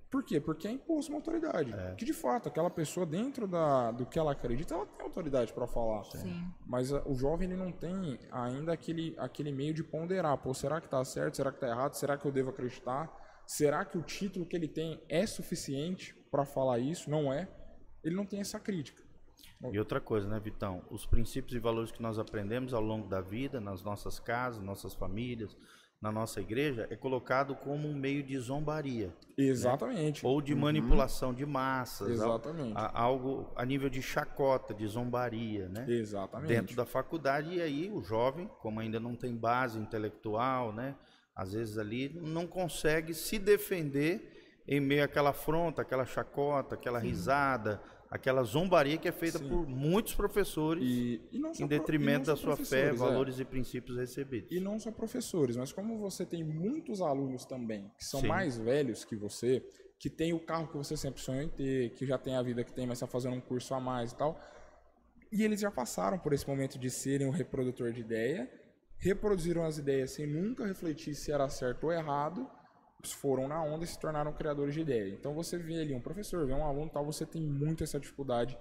[0.09, 0.39] Por quê?
[0.39, 1.73] Porque é imposto uma autoridade.
[1.73, 1.95] É.
[1.95, 5.67] Que de fato, aquela pessoa, dentro da, do que ela acredita, ela tem autoridade para
[5.67, 6.01] falar.
[6.05, 6.45] Sim.
[6.65, 10.37] Mas a- o jovem ele não tem ainda aquele, aquele meio de ponderar.
[10.37, 11.35] Pô, será que tá certo?
[11.35, 11.93] Será que tá errado?
[11.95, 13.11] Será que eu devo acreditar?
[13.45, 17.09] Será que o título que ele tem é suficiente para falar isso?
[17.09, 17.49] Não é.
[18.01, 19.03] Ele não tem essa crítica.
[19.71, 20.83] E outra coisa, né, Vitão?
[20.91, 24.93] Os princípios e valores que nós aprendemos ao longo da vida, nas nossas casas, nossas
[24.93, 25.57] famílias,
[25.99, 30.23] na nossa igreja, é colocado como um meio de zombaria Exatamente.
[30.23, 32.73] ou de manipulação de massas, Exatamente.
[32.77, 35.85] a- algo a nível de chacota, de zombaria, né?
[35.89, 36.49] Exatamente.
[36.49, 40.95] Dentro da faculdade e aí o jovem, como ainda não tem base intelectual, né?
[41.35, 44.35] Às vezes ali não consegue se defender
[44.67, 49.49] em meio àquela afronta, aquela chacota, aquela risada, aquela zombaria que é feita Sim.
[49.49, 52.93] por muitos professores E, e em pro- detrimento não da sua fé, é.
[52.93, 54.51] valores e princípios recebidos.
[54.51, 58.27] E não só professores, mas como você tem muitos alunos também que são Sim.
[58.27, 59.61] mais velhos que você,
[59.99, 62.63] que tem o carro que você sempre sonhou em ter, que já tem a vida
[62.63, 64.39] que tem, mas está fazendo um curso a mais e tal.
[65.31, 68.49] E eles já passaram por esse momento de serem um reprodutor de ideia,
[68.97, 72.49] reproduziram as ideias sem nunca refletir se era certo ou errado,
[73.11, 75.13] foram na onda e se tornaram criadores de ideia.
[75.13, 78.57] Então você vê ali um professor, vê um aluno tal, você tem muito essa dificuldade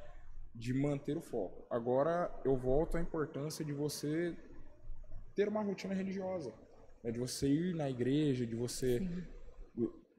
[0.55, 1.67] de manter o foco.
[1.71, 4.37] Agora eu volto à importância de você
[5.35, 6.53] ter uma rotina religiosa,
[7.05, 7.11] né?
[7.11, 9.07] de você ir na igreja, de você,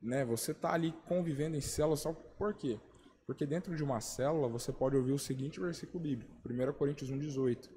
[0.01, 2.79] né, você tá ali convivendo em célula, só por quê?
[3.25, 7.67] Porque dentro de uma célula você pode ouvir o seguinte versículo bíblico, 1 Coríntios 1:18,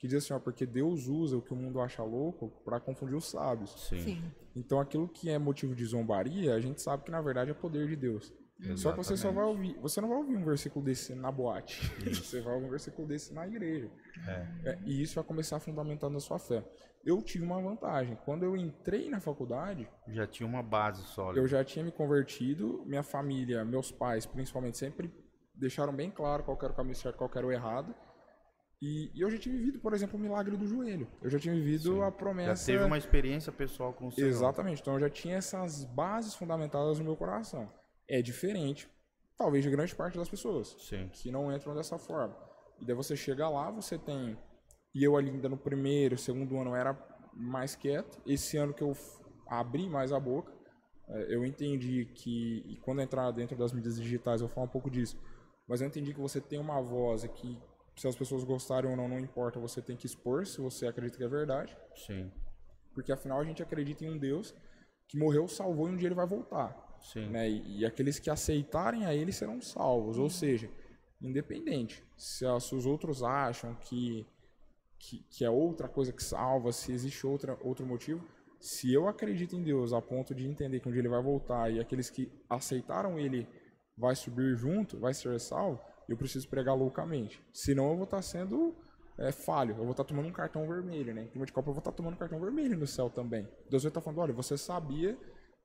[0.00, 3.14] que diz assim, ó, porque Deus usa o que o mundo acha louco para confundir
[3.14, 3.70] os sábios.
[3.88, 4.00] Sim.
[4.00, 4.32] Sim.
[4.56, 7.86] Então aquilo que é motivo de zombaria, a gente sabe que na verdade é poder
[7.86, 8.32] de Deus.
[8.76, 11.80] Só que você só vai ouvir, você não vai ouvir um versículo desse na boate,
[12.14, 13.90] você vai ouvir um versículo desse na igreja.
[14.64, 16.62] É, e isso vai começar a fundamentar na sua fé.
[17.02, 18.18] Eu tive uma vantagem.
[18.24, 21.40] Quando eu entrei na faculdade, Já tinha uma base sólida.
[21.40, 22.84] eu já tinha me convertido.
[22.86, 25.10] Minha família, meus pais, principalmente, sempre
[25.54, 27.94] deixaram bem claro qual era o caminho certo, qual era o errado.
[28.82, 31.06] E, e eu já tinha vivido, por exemplo, o milagre do joelho.
[31.22, 32.66] Eu já tinha vivido a Já promessa.
[32.66, 34.28] teve uma experiência pessoal com o Senhor.
[34.28, 34.80] Exatamente.
[34.80, 37.70] Então eu já tinha essas bases fundamentadas no meu coração.
[38.08, 38.88] É diferente,
[39.36, 41.10] talvez, de grande parte das pessoas Sim.
[41.12, 42.34] que não entram dessa forma.
[42.80, 44.38] E daí você chega lá, você tem.
[44.94, 46.96] E eu ali ainda no primeiro, segundo ano era
[47.34, 48.18] mais quieto.
[48.26, 48.96] Esse ano que eu
[49.46, 50.50] abri mais a boca,
[51.10, 52.64] eh, eu entendi que.
[52.66, 55.20] E quando entrar dentro das mídias digitais eu vou falar um pouco disso.
[55.68, 57.58] Mas eu entendi que você tem uma voz e que
[58.00, 61.18] se as pessoas gostarem ou não, não importa, você tem que expor se você acredita
[61.18, 61.76] que é verdade.
[61.94, 62.32] Sim.
[62.94, 64.54] Porque afinal a gente acredita em um Deus
[65.06, 67.28] que morreu, salvou e um dia ele vai voltar Sim.
[67.28, 67.46] né?
[67.46, 70.16] E, e aqueles que aceitarem a ele serão salvos.
[70.16, 70.70] Ou seja,
[71.20, 74.26] independente se, se os outros acham que,
[74.98, 78.26] que, que é outra coisa que salva, se existe outra, outro motivo,
[78.58, 81.70] se eu acredito em Deus a ponto de entender que um dia ele vai voltar
[81.70, 83.46] e aqueles que aceitaram ele
[83.94, 85.78] vai subir junto, vai ser salvo,
[86.12, 87.40] eu preciso pregar loucamente.
[87.52, 88.74] Senão eu vou estar sendo
[89.18, 91.24] é, falho, eu vou estar tomando um cartão vermelho, né?
[91.24, 93.46] Em clima de Copa eu vou estar tomando um cartão vermelho no céu também.
[93.68, 95.16] Deus vai estar falando, olha, você sabia,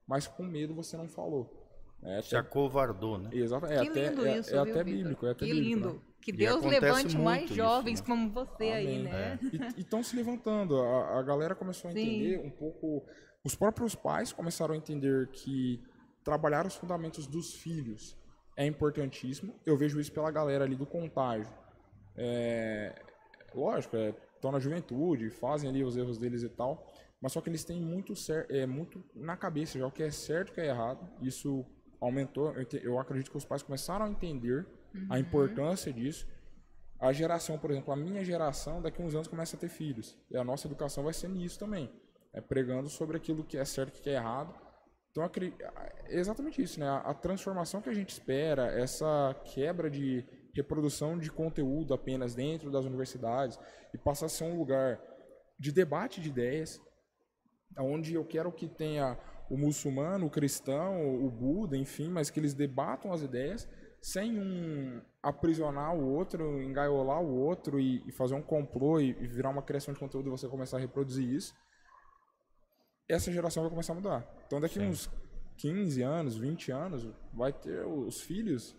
[0.08, 1.62] mas com medo você não falou.
[2.04, 3.30] É Se até, acovardou, né?
[3.34, 5.76] exato, é que até, lindo é, isso, é viu, até bíblico, é até Que bíblico,
[5.76, 5.94] lindo.
[5.94, 6.00] né?
[6.22, 8.06] Que Deus levante mais isso, jovens né?
[8.06, 9.04] como você aí, Amém.
[9.04, 9.40] né?
[9.78, 10.80] E estão se levantando.
[10.82, 12.00] A, a galera começou a Sim.
[12.00, 13.06] entender um pouco.
[13.44, 15.82] Os próprios pais começaram a entender que
[16.24, 18.18] trabalhar os fundamentos dos filhos
[18.56, 19.54] é importantíssimo.
[19.66, 21.52] Eu vejo isso pela galera ali do contágio.
[22.16, 22.96] É,
[23.54, 23.96] lógico,
[24.36, 26.86] estão na juventude, fazem ali os erros deles e tal.
[27.22, 28.14] Mas só que eles têm muito,
[28.50, 31.08] é, muito na cabeça já o que é certo e o que é errado.
[31.22, 31.66] Isso
[32.00, 32.52] aumentou.
[32.54, 34.66] Eu, ente- eu acredito que os pais começaram a entender
[35.10, 36.28] a importância disso.
[37.00, 40.18] A geração, por exemplo, a minha geração, daqui a uns anos começa a ter filhos.
[40.32, 41.92] E a nossa educação vai ser nisso também.
[42.34, 44.54] É pregando sobre aquilo que é certo e que é errado.
[45.16, 46.90] Então, é exatamente isso, né?
[46.90, 52.84] A transformação que a gente espera, essa quebra de reprodução de conteúdo apenas dentro das
[52.84, 53.58] universidades
[53.94, 55.00] e passar a ser um lugar
[55.58, 56.82] de debate de ideias,
[57.80, 59.18] onde eu quero que tenha
[59.50, 63.70] o muçulmano, o cristão, o Buda, enfim, mas que eles debatam as ideias
[64.02, 69.64] sem um aprisionar o outro, engaiolar o outro e, fazer um complô e virar uma
[69.64, 71.56] criação de conteúdo e você começar a reproduzir isso.
[73.08, 74.36] Essa geração vai começar a mudar.
[74.48, 74.88] Então daqui Sim.
[74.88, 75.10] uns
[75.58, 78.76] 15 anos, 20 anos, vai ter os filhos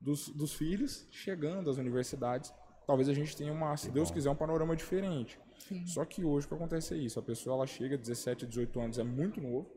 [0.00, 2.52] dos, dos filhos chegando às universidades.
[2.86, 5.38] Talvez a gente tenha uma, se Deus quiser, um panorama diferente.
[5.58, 5.84] Sim.
[5.86, 8.98] Só que hoje o que acontece é isso, a pessoa ela chega 17, 18 anos,
[8.98, 9.70] é muito novo.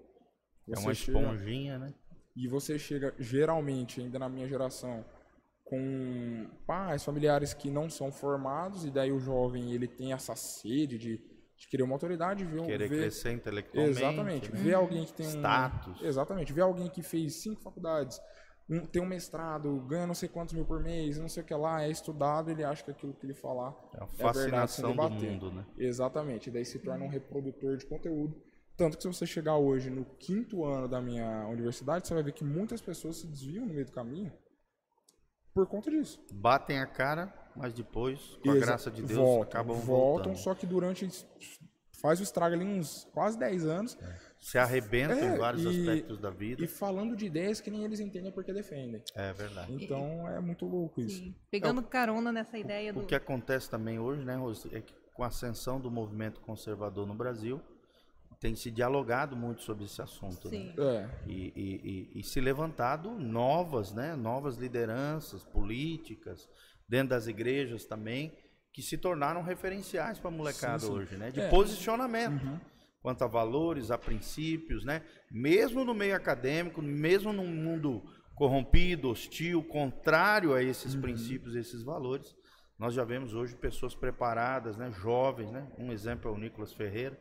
[0.67, 1.93] É uma chega- esponjinha, né?
[2.35, 5.03] e você chega, geralmente, ainda na minha geração,
[5.65, 10.97] com pais, familiares que não são formados, e daí o jovem ele tem essa sede
[10.97, 11.21] de,
[11.59, 13.99] de querer uma autoridade, ver, um- Querer ver crescer intelectualmente.
[13.99, 14.51] Exatamente.
[14.51, 14.59] né?
[14.61, 15.29] Ver alguém que tem um.
[15.29, 16.01] Status.
[16.01, 16.53] Exatamente.
[16.53, 18.19] Ver alguém que fez cinco faculdades,
[18.69, 21.53] um- tem um mestrado, ganha não sei quantos mil por mês, não sei o que
[21.53, 24.93] lá, é estudado, ele acha que aquilo que ele falar É a é verdade do
[24.93, 25.65] mundo, né?
[25.77, 26.49] Exatamente.
[26.49, 28.41] Daí se torna um reprodutor de conteúdo.
[28.77, 32.31] Tanto que se você chegar hoje no quinto ano da minha universidade, você vai ver
[32.31, 34.31] que muitas pessoas se desviam no meio do caminho
[35.53, 36.23] por conta disso.
[36.31, 40.37] Batem a cara, mas depois, com a Exa- graça de Deus, voltam, acabam voltam, voltando.
[40.37, 41.07] só que durante
[42.01, 43.97] faz o estrago ali uns quase 10 anos
[44.41, 46.63] Se arrebentam É, em vários e- aspectos da vida.
[46.63, 49.03] e falando de ideias que nem eles entendem porque defendem.
[49.13, 49.73] É verdade.
[49.83, 51.17] Então é muito louco isso.
[51.17, 51.35] Sim.
[51.51, 53.01] Pegando carona nessa ideia do.
[53.01, 57.05] O que acontece também hoje, né, Rose, é que com a ascensão do movimento conservador
[57.05, 57.59] no Brasil,
[58.39, 60.49] tem se dialogado muito sobre esse assunto.
[60.49, 60.57] né?
[60.57, 60.73] Sim.
[60.77, 61.81] É, E, e-
[62.15, 66.47] e- e se levantado novas, né, novas lideranças políticas
[66.89, 68.33] dentro das igrejas também,
[68.73, 70.93] que se tornaram referenciais para a molecada Sim, sim.
[70.93, 71.49] hoje, né, de É.
[71.49, 72.59] posicionamento
[73.01, 78.03] quanto a valores, a princípios, né, mesmo no meio acadêmico, mesmo num mundo
[78.35, 82.35] corrompido, hostil, contrário a esses princípios, esses valores,
[82.77, 87.19] nós já vemos hoje pessoas preparadas, né, jovens, né, um exemplo é o Nicolas Ferreira,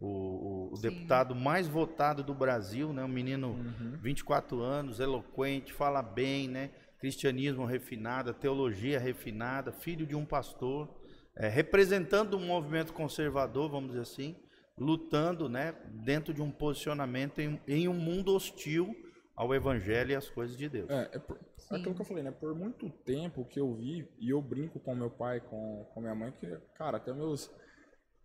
[0.00, 3.04] o, o- deputado mais votado do Brasil, né?
[3.04, 3.54] Um menino
[4.00, 6.70] 24 anos, eloquente, fala bem, né?
[7.02, 10.88] Cristianismo refinado, teologia refinada, filho de um pastor,
[11.36, 14.36] é, representando um movimento conservador, vamos dizer assim,
[14.78, 15.74] lutando, né?
[16.04, 18.94] Dentro de um posicionamento em, em um mundo hostil
[19.34, 20.88] ao evangelho e às coisas de Deus.
[20.90, 21.74] é, é por- Sim.
[21.74, 22.30] aquilo que eu falei, né?
[22.30, 26.14] Por muito tempo que eu vi, e eu brinco com meu pai, com, com minha
[26.14, 26.46] mãe, que,
[26.76, 27.50] cara, até meus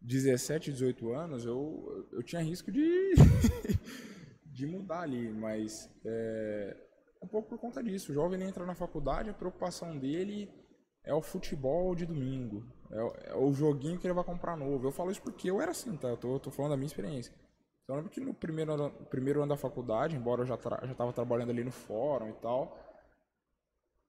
[0.02, 3.14] 17, 18 anos, eu, eu tinha risco de,
[4.46, 6.78] de mudar ali, mas é
[7.28, 8.12] um pouco por conta disso.
[8.12, 10.50] O jovem entra na faculdade, a preocupação dele
[11.04, 14.88] é o futebol de domingo, é, o- é o joguinho que ele vai comprar novo.
[14.88, 16.08] Eu falo isso porque eu era assim, tá?
[16.10, 17.34] Eu tô, eu tô falando da minha experiência.
[17.84, 20.86] Então, eu lembro que no primeiro ano, primeiro ano da faculdade, embora eu já, tra
[20.86, 22.78] já tava trabalhando ali no fórum e tal,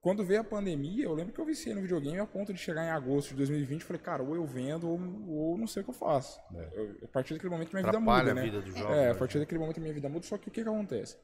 [0.00, 2.84] quando veio a pandemia, eu lembro que eu viciei no videogame a ponto de chegar
[2.84, 4.98] em agosto de 2020 e falei, cara, ou eu vendo ou,
[5.28, 6.40] ou não sei o que eu faço.
[6.72, 8.42] Eu- a partir daquele momento minha vida Atrapalha muda, a né?
[8.42, 8.96] vida do jovem.
[8.96, 9.44] É, a hoje, partir né?
[9.44, 11.16] daquele momento minha vida muda, só que o que, que acontece?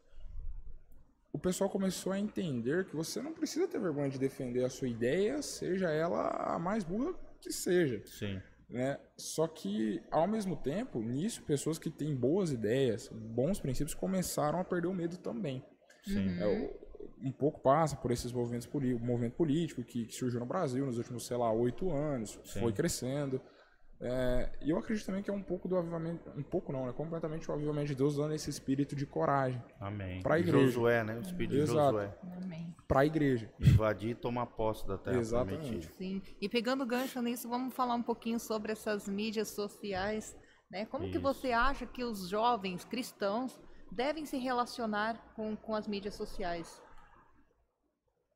[1.34, 4.88] O pessoal começou a entender que você não precisa ter vergonha de defender a sua
[4.88, 8.40] ideia, seja ela a mais burra que seja Sim.
[8.70, 9.00] né?
[9.16, 14.64] Só que, ao mesmo tempo, nisso, pessoas que têm boas ideias, bons princípios, começaram a
[14.64, 15.64] perder o medo também.
[16.04, 16.38] Sim.
[16.38, 16.72] É,
[17.20, 20.86] um pouco passa por esses movimentos políticos, o movimento político que, que surgiu no Brasil
[20.86, 22.60] nos últimos, sei lá, oito anos, Sim.
[22.60, 23.42] foi crescendo.
[24.06, 26.92] É, e eu acredito também que é um pouco do avivamento, um pouco não, né?
[26.92, 30.20] Completamente o avivamento de Deus dando esse espírito de coragem Amém.
[30.22, 30.66] Pra E igreja.
[30.66, 31.16] Josué, né?
[31.16, 31.96] O espírito Exato.
[31.98, 32.18] de Josué.
[32.42, 32.76] Amém.
[32.86, 33.50] para a igreja.
[33.58, 35.62] Invadir e tomar posse da terra Exatamente.
[35.68, 35.94] prometida.
[35.94, 36.22] Sim.
[36.38, 40.36] E pegando gancho nisso, vamos falar um pouquinho sobre essas mídias sociais.
[40.70, 40.84] Né?
[40.84, 41.20] Como que Isso.
[41.22, 43.58] você acha que os jovens cristãos
[43.90, 46.78] devem se relacionar com, com as mídias sociais?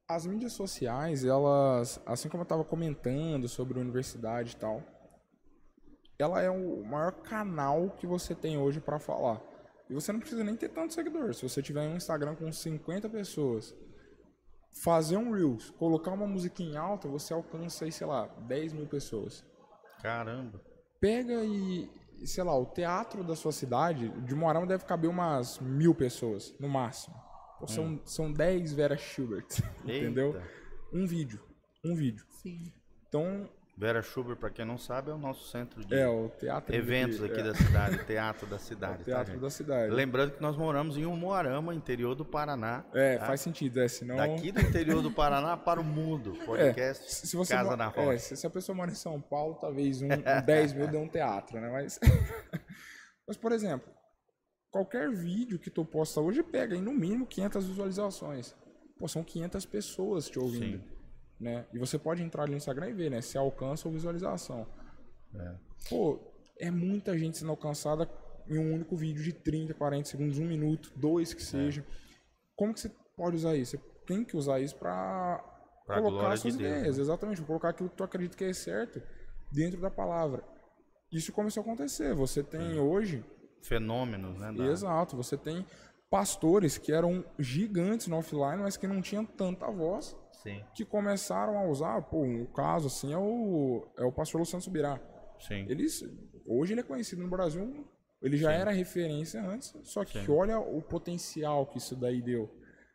[0.09, 4.83] As mídias sociais, elas, assim como eu estava comentando sobre a universidade e tal,
[6.19, 9.41] ela é o maior canal que você tem hoje para falar.
[9.89, 11.33] E você não precisa nem ter tanto seguidor.
[11.35, 13.75] Se você tiver um Instagram com 50 pessoas,
[14.83, 18.87] fazer um Reels, colocar uma musiquinha em alta, você alcança aí, sei lá, 10 mil
[18.87, 19.45] pessoas.
[20.03, 20.61] Caramba.
[21.01, 21.89] Pega e,
[22.27, 26.69] sei lá, o teatro da sua cidade, de Moarama deve caber umas mil pessoas, no
[26.69, 27.15] máximo.
[27.59, 29.47] Pô, são, são 10 Vera Schubert,
[29.83, 30.41] entendeu?
[30.93, 31.41] Um vídeo.
[31.85, 32.25] Um vídeo.
[32.29, 32.73] Sim.
[33.09, 33.49] Então,
[33.79, 37.23] Vera Schubert, para quem não sabe, é o nosso centro de é, o teatro eventos
[37.23, 39.03] aqui é, da cidade, teatro da é cidade.
[39.03, 39.95] o teatro tá, da cidade.
[39.95, 42.85] Lembrando que nós moramos em Umuarama, interior do Paraná.
[42.93, 43.27] É, tá?
[43.27, 44.17] faz sentido, é, senão...
[44.17, 46.33] Daqui do interior do Paraná para o mundo.
[46.45, 48.19] Podcast É, se você Casa na é, Rocha.
[48.19, 51.09] se, se a pessoa mora em São Paulo, talvez um, um 10 mil dê um
[51.09, 51.71] teatro, né?
[51.71, 52.01] Mas,
[53.29, 53.89] mas, por exemplo,
[54.73, 58.57] qualquer vídeo que tu posta hoje pega em no mínimo 500 visualizações.
[58.99, 60.79] Pô, são 500 pessoas te ouvindo.
[60.79, 60.98] Sim.
[61.41, 61.67] Né?
[61.73, 63.21] E você pode entrar ali no Instagram e ver, né?
[63.21, 64.67] Se alcança ou visualização.
[65.35, 65.55] É.
[65.89, 66.19] Pô,
[66.59, 68.11] é muita gente sendo alcançada
[68.49, 71.35] em um único vídeo de 30, 40 segundos, um minuto, dois É.
[71.37, 71.85] que seja.
[72.57, 73.77] Como que você pode usar isso?
[73.77, 75.39] Você tem que usar isso para
[75.87, 77.03] Pra colocar suas de Deus, ideias, né?
[77.03, 79.01] exatamente, colocar aquilo que tu acredita que é certo
[79.53, 80.43] dentro da palavra.
[81.13, 82.15] Isso começou a acontecer.
[82.15, 83.25] Você tem hoje
[83.63, 84.53] fenômenos, né?
[84.53, 85.65] da- Exato, você tem
[86.11, 91.59] pastores que eram gigantes no offline, mas que não tinham tanta voz, Sim, que começaram
[91.59, 95.01] a usar, pô, um caso assim é o, é o pastor Luciano Subirá.
[95.41, 95.67] sim.
[95.69, 96.05] Eles,
[96.47, 97.85] hoje ele é conhecido no Brasil,
[98.23, 102.49] ele já era referência antes, só que olha o potencial que isso daí deu.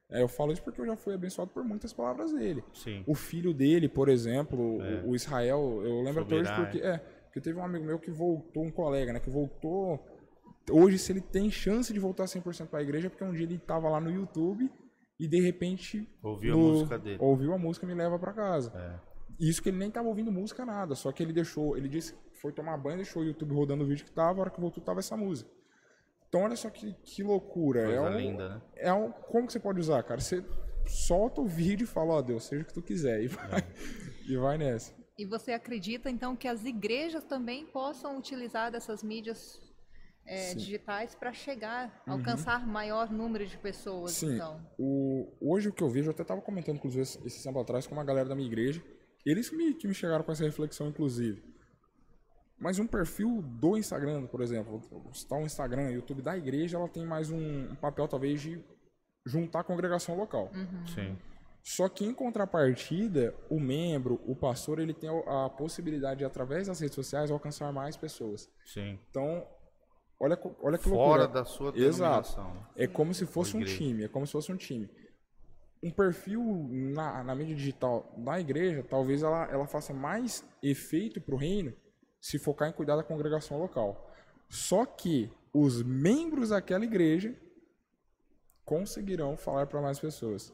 [0.10, 2.64] É, eu falo isso porque eu já fui abençoado por muitas palavras dele.
[2.74, 3.04] Sim.
[3.08, 4.60] O filho dele, por exemplo,
[5.06, 7.98] o- o Israel, eu lembro até hoje Subirá, porque, é, porque teve um amigo meu
[8.00, 10.00] que voltou, um colega, né, que voltou.
[10.72, 13.44] Hoje, se ele tem chance de voltar 100% para a igreja, é porque um dia
[13.44, 14.70] ele estava lá no YouTube
[15.20, 17.18] e de repente Ouviu a no- música dele.
[17.22, 18.72] ouviu a música Me Leva para Casa.
[18.76, 19.14] É.
[19.40, 22.20] Isso que ele nem tava ouvindo música nada, só que ele deixou, ele disse que
[22.40, 24.84] foi tomar banho, deixou o YouTube rodando o vídeo que tava, a hora que voltou
[24.84, 25.50] tava essa música.
[26.30, 27.84] Então olha só que, que loucura.
[27.86, 28.62] Coisa é um, linda, né?
[28.76, 30.20] É um, como que você pode usar, cara?
[30.20, 30.44] Você
[30.86, 33.28] solta o vídeo e fala, ó Deus, seja o que tu quiser e É.
[33.30, 33.64] vai,
[34.30, 34.94] e vai nessa.
[35.18, 39.62] E você acredita, então, que as igrejas também possam utilizar dessas mídias
[40.26, 40.50] é.
[40.50, 40.56] Uhum.
[40.56, 44.66] digitais para chegar, alcançar maior número de pessoas, Sim, então?
[44.78, 47.88] o, hoje o que eu vejo, eu até tava comentando, inclusive, esse, esse tempo atrás
[47.88, 48.84] com uma galera da minha igreja,
[49.26, 51.44] eles que me, que me chegaram com essa reflexão, inclusive.
[52.60, 57.06] Mas um perfil do Instagram, por exemplo, está um Instagram, YouTube da igreja, ela tem
[57.06, 58.64] mais um, um papel, talvez, de
[59.26, 60.52] juntar a congregação local.
[60.94, 61.18] Sim.
[61.64, 66.82] Só que em contrapartida, o membro, o pastor, ele tem a possibilidade de, através das
[66.82, 68.50] redes sociais, alcançar mais pessoas.
[68.66, 69.00] Sim.
[69.10, 69.48] Então,
[70.24, 71.28] olha, olha que Fora loucura.
[71.28, 72.30] da sua Exato.
[72.30, 72.68] denominação.
[72.76, 74.90] É como se fosse um time, é como se fosse um time.
[75.82, 81.36] Um perfil na, na mídia digital da igreja, talvez ela, ela faça mais efeito para
[81.36, 81.74] o reino
[82.22, 84.10] se focar em cuidar da congregação local.
[84.50, 87.36] Só que os membros daquela igreja
[88.66, 90.54] conseguirão falar para mais pessoas.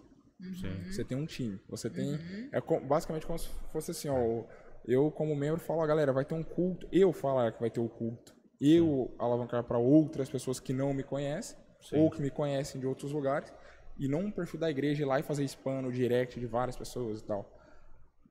[0.59, 0.83] Sim.
[0.85, 2.17] Você tem um time, você tem
[2.51, 4.43] é co- basicamente como se fosse assim, ó,
[4.85, 7.89] eu como membro falo, galera, vai ter um culto, eu falar que vai ter o
[7.89, 11.57] culto, eu alavancar para outras pessoas que não me conhecem
[11.93, 13.53] ou que me conhecem de outros lugares
[13.97, 16.75] e não um perfil da igreja ir lá e fazer spam no direct de várias
[16.75, 17.49] pessoas e tal.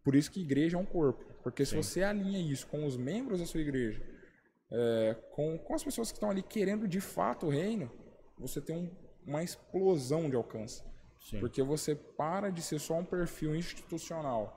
[0.04, 3.40] Por isso que igreja é um corpo, porque se você alinha isso com os membros
[3.40, 4.02] da sua igreja,
[4.70, 7.90] é, com, com as pessoas que estão ali querendo de fato o reino,
[8.38, 8.90] você tem um-
[9.26, 10.82] uma explosão de alcance.
[11.20, 11.40] Sim.
[11.40, 14.54] Porque você para de ser só um perfil institucional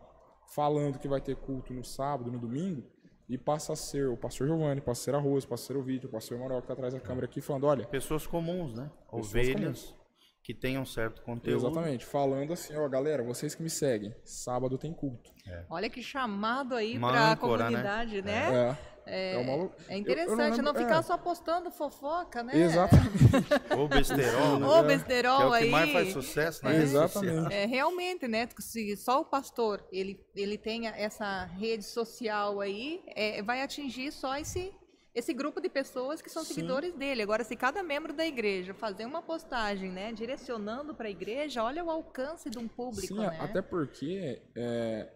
[0.54, 2.84] falando que vai ter culto no sábado, no domingo,
[3.32, 5.78] e passa a ser o pastor Giovanni, passa a ser a Rose, passa a ser
[5.78, 7.86] o Vítor, passa a ser o Manuel que tá atrás da câmera aqui falando, olha,
[7.86, 8.92] Pessoas comuns, né?
[9.06, 9.96] Pessoas Ovelhas
[10.44, 11.68] que tenham certo conteúdo.
[11.68, 15.32] exatamente, falando assim, ó, galera, vocês que me seguem, sábado tem culto.
[15.70, 17.36] Olha que chamado aí para a né?
[17.38, 18.70] comunidade, né?
[18.70, 22.44] É, é, uma lou- É eu- eu interessante não, lembro- ficar é, só postando fofoca,
[22.44, 22.56] né?
[22.56, 23.10] Exatamente.
[23.78, 24.68] Ou besterol, né?
[24.68, 25.70] Ô, Que é besterol o que aí.
[25.70, 27.54] mais faz sucesso na rede Exatamente.
[27.54, 28.48] É, realmente, né?
[28.60, 34.38] Se só o pastor ele, ele tenha essa rede social aí, é, vai atingir só
[34.38, 34.72] esse,
[35.14, 36.54] esse grupo de pessoas que são Sim.
[36.54, 37.22] seguidores dele.
[37.22, 41.84] Agora, se cada membro da igreja fazer uma postagem, né, direcionando para a igreja, olha
[41.84, 43.38] o alcance de um público, Sim, né?
[43.40, 45.10] até porque é,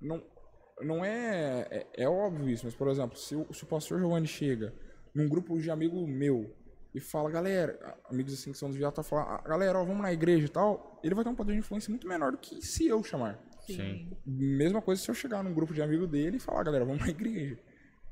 [0.00, 0.22] não,
[0.80, 2.04] não é, é.
[2.04, 4.74] é óbvio isso, mas, por exemplo, se o, se o pastor Giovanni chega
[5.14, 6.54] num grupo de amigo meu
[6.94, 10.12] e fala, galera, amigos assim que são desviados, tá falando, "Ah, galera, ó, vamos na
[10.12, 12.86] igreja e tal, ele vai ter um poder de influência muito menor do que se
[12.86, 13.38] eu chamar.
[13.66, 14.10] Sim.
[14.26, 17.08] Mesma coisa se eu chegar num grupo de amigo dele e falar, galera, vamos na
[17.08, 17.58] igreja.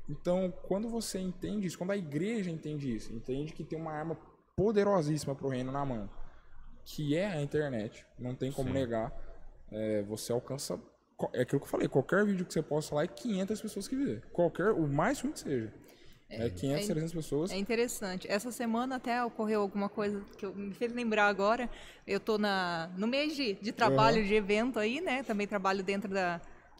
[0.09, 4.17] Então, quando você entende isso, quando a igreja entende isso, entende que tem uma arma
[4.55, 6.09] poderosíssima pro reino na mão,
[6.83, 8.73] que é a internet, não tem como Sim.
[8.73, 9.13] negar,
[9.71, 10.79] é, você alcança.
[11.33, 13.95] É aquilo que eu falei, qualquer vídeo que você posta lá é 500 pessoas que
[13.95, 14.21] vê.
[14.31, 15.73] Qualquer, o mais ruim que seja.
[16.29, 17.51] É, 500, é- 300 pessoas.
[17.51, 18.25] É interessante.
[18.31, 21.69] Essa semana até ocorreu alguma coisa que eu me fez lembrar agora.
[22.07, 25.23] Eu estou na no mês de, de trabalho de evento aí, né?
[25.23, 26.39] Também trabalho dentro da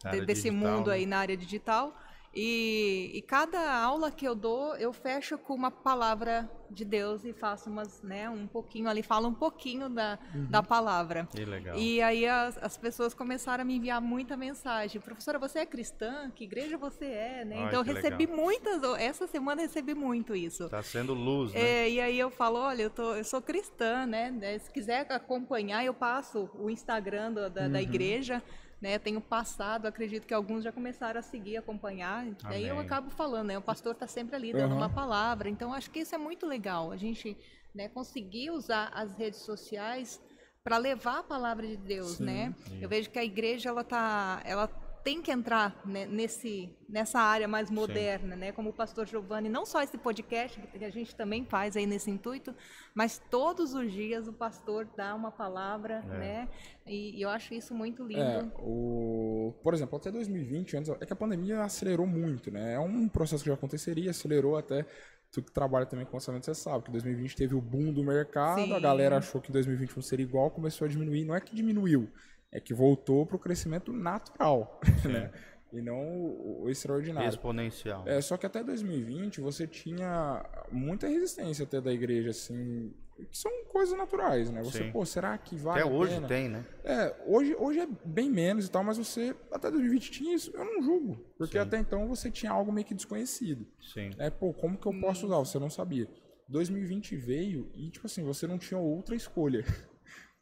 [0.09, 0.95] de- desse digital, mundo né?
[0.95, 1.93] aí na área digital.
[2.33, 7.33] E, e cada aula que eu dou, eu fecho com uma palavra de Deus e
[7.33, 10.45] faço umas, né, um pouquinho ali, falo um pouquinho da, Uhum.
[10.49, 11.27] da palavra.
[11.29, 11.77] Que legal.
[11.77, 15.01] E aí as, as pessoas começaram a me enviar muita mensagem.
[15.01, 16.31] Professora, você é cristã?
[16.33, 17.43] Que igreja você é?
[17.43, 17.57] Né?
[17.57, 18.37] Ai, então eu recebi legal.
[18.37, 20.69] muitas, essa semana recebi muito isso.
[20.69, 21.59] Tá sendo luz, né?
[21.59, 24.31] É, e aí eu falo, olha, eu, tô, eu sou cristã, né?
[24.31, 27.75] né, Se quiser acompanhar, eu passo o Instagram da, da Uhum.
[27.83, 28.41] igreja,
[28.81, 28.97] né?
[28.97, 32.25] Tenho passado, acredito que alguns já começaram a seguir, acompanhar.
[32.25, 32.85] E aí eu Amém.
[32.85, 33.57] acabo falando, né?
[33.57, 34.77] O pastor está sempre ali dando Aham.
[34.77, 35.47] uma palavra.
[35.49, 36.91] Então acho que isso é muito legal.
[36.91, 37.37] A gente
[37.75, 40.19] né, conseguir usar as redes sociais
[40.63, 42.55] para levar a palavra de Deus, Sim, né?
[42.79, 44.67] Eu vejo que a igreja ela tá, ela
[45.03, 48.51] tem que entrar né, nesse nessa área mais moderna, né?
[48.51, 52.11] Como o pastor Giovanni, não só esse podcast que a gente também faz aí nesse
[52.11, 52.53] intuito,
[52.93, 56.49] mas todos os dias o pastor dá uma palavra, né?
[56.85, 58.21] E, e eu acho isso muito lindo.
[58.21, 62.73] É, o, por exemplo, até 2020, antes, é que a pandemia acelerou muito, né?
[62.73, 64.85] É um processo que já aconteceria, acelerou até.
[65.31, 68.61] tu que trabalha também com orçamento, você sabe que 2020 teve o boom do mercado,
[68.61, 68.73] Sim.
[68.73, 71.23] a galera achou que 2021 seria igual, começou a diminuir.
[71.23, 72.09] Não é que diminuiu,
[72.51, 75.31] é que voltou para o crescimento natural, né?
[75.73, 77.29] E não o, o extraordinário.
[77.29, 78.03] Exponencial.
[78.05, 83.49] É, só que até 2020 você tinha muita resistência até da igreja, assim, que são
[83.69, 84.61] coisas naturais, né?
[84.63, 84.91] Você, Sim.
[84.91, 86.27] pô, será que vale Até a hoje pena?
[86.27, 86.65] tem, né?
[86.83, 90.65] É, hoje, hoje é bem menos e tal, mas você, até 2020 tinha isso, eu
[90.65, 91.23] não julgo.
[91.37, 91.59] Porque Sim.
[91.59, 93.65] até então você tinha algo meio que desconhecido.
[93.93, 94.09] Sim.
[94.17, 95.37] É, pô, como que eu posso usar?
[95.37, 96.05] Você não sabia.
[96.49, 99.63] 2020 veio e, tipo assim, você não tinha outra escolha.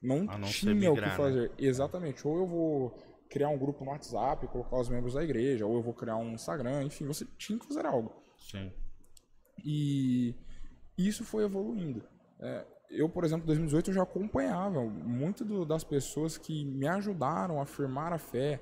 [0.02, 1.10] Não, não tinha o que né?
[1.12, 1.52] fazer.
[1.58, 2.28] Exatamente.
[2.28, 2.98] Ou eu vou
[3.30, 6.32] criar um grupo no WhatsApp, colocar os membros da igreja, ou eu vou criar um
[6.34, 8.12] Instagram, enfim, você tinha que fazer algo.
[8.38, 8.72] Sim.
[9.64, 10.34] E
[10.98, 12.04] isso foi evoluindo.
[12.40, 16.88] É, eu, por exemplo, em 2018 eu já acompanhava muito do- das pessoas que me
[16.88, 18.60] ajudaram a firmar a fé.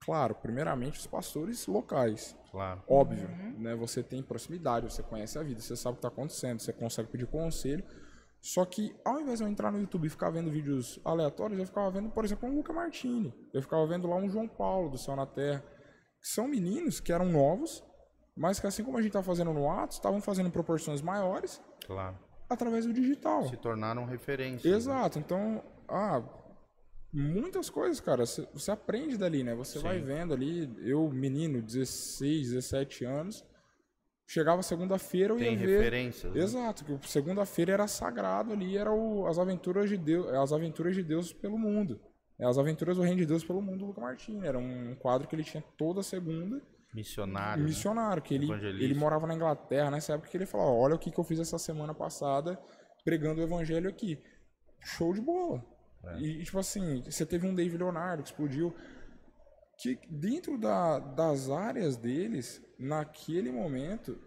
[0.00, 2.36] Claro, primeiramente os pastores locais.
[2.50, 2.82] Claro.
[2.88, 3.28] Óbvio,
[3.58, 3.74] né?
[3.76, 7.08] Você tem proximidade, você conhece a vida, você sabe o que está acontecendo, você consegue
[7.10, 7.84] pedir conselho.
[8.54, 11.66] Só que ao invés de eu entrar no YouTube e ficar vendo vídeos aleatórios, eu
[11.66, 13.34] ficava vendo, por exemplo, um Luca Martini.
[13.52, 15.64] Eu ficava vendo lá um João Paulo do Céu na Terra.
[16.22, 17.82] Que são meninos que eram novos,
[18.36, 21.60] mas que assim como a gente está fazendo no Atos, estavam fazendo em proporções maiores
[21.86, 22.16] Claro.
[22.48, 23.48] através do digital.
[23.48, 24.70] Se tornaram referência.
[24.70, 24.76] né?
[24.76, 25.18] Exato.
[25.18, 26.22] Então, ah,
[27.12, 29.56] muitas coisas, cara, você aprende dali, né?
[29.56, 30.04] Você vai Sim.
[30.06, 33.44] vendo ali, eu, menino, 16, 17 anos,
[34.26, 35.78] chegava segunda-feira, eu Tem ia ver.
[35.78, 36.32] referências.
[36.34, 36.40] né?
[36.40, 41.02] Exato, que segunda-feira era sagrado ali, era o, as aventuras de Deus, as aventuras de
[41.02, 42.00] Deus pelo mundo.
[42.38, 44.46] É, As aventuras do Reino de Deus pelo mundo do Luca Martini.
[44.46, 46.60] Era um quadro que ele tinha toda segunda
[46.92, 47.62] Missionário.
[47.62, 47.68] né?
[47.68, 51.10] missionário, que ele, ele morava na Inglaterra nessa época que ele falava, olha o que,
[51.10, 52.60] que eu fiz essa semana passada
[53.04, 54.22] pregando o evangelho aqui.
[54.84, 55.64] Show de bola.
[56.04, 56.18] É.
[56.20, 58.74] E, tipo assim, você teve um David Leonardo que explodiu.
[59.76, 64.18] Que dentro da, das áreas deles, naquele momento,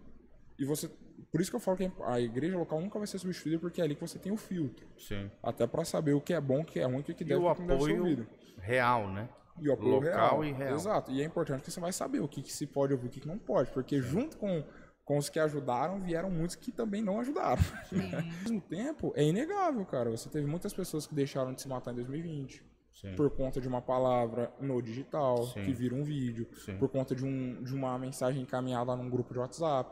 [0.58, 0.90] e você.
[1.32, 3.84] Por isso que eu falo que a igreja local nunca vai ser substituída, porque é
[3.84, 4.88] ali que você tem o filtro.
[4.98, 5.30] Sim.
[5.44, 7.28] Até para saber o que é bom, o que é ruim, o que, que E
[7.28, 8.28] deve, o o que não deve ser apoio ouvido.
[8.58, 9.30] real, né?
[9.60, 10.46] E o apoio Local real.
[10.46, 10.76] e real.
[10.76, 11.12] Exato.
[11.12, 13.12] E é importante que você vai saber o que, que se pode ouvir e o
[13.12, 13.70] que, que não pode.
[13.72, 14.64] Porque junto com,
[15.04, 17.62] com os que ajudaram, vieram muitos que também não ajudaram.
[17.92, 20.10] Ao mesmo tempo, é inegável, cara.
[20.10, 22.64] Você teve muitas pessoas que deixaram de se matar em 2020.
[23.02, 23.16] Sim.
[23.16, 25.64] Por conta de uma palavra no digital, Sim.
[25.64, 26.48] que vira um vídeo.
[26.66, 26.78] Sim.
[26.78, 29.90] Por conta de, um, de uma mensagem encaminhada num grupo de WhatsApp.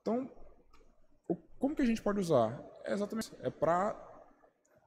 [0.00, 0.30] Então,
[1.28, 2.62] o- como que a gente pode usar?
[2.84, 3.36] É exatamente isso.
[3.40, 3.94] É pra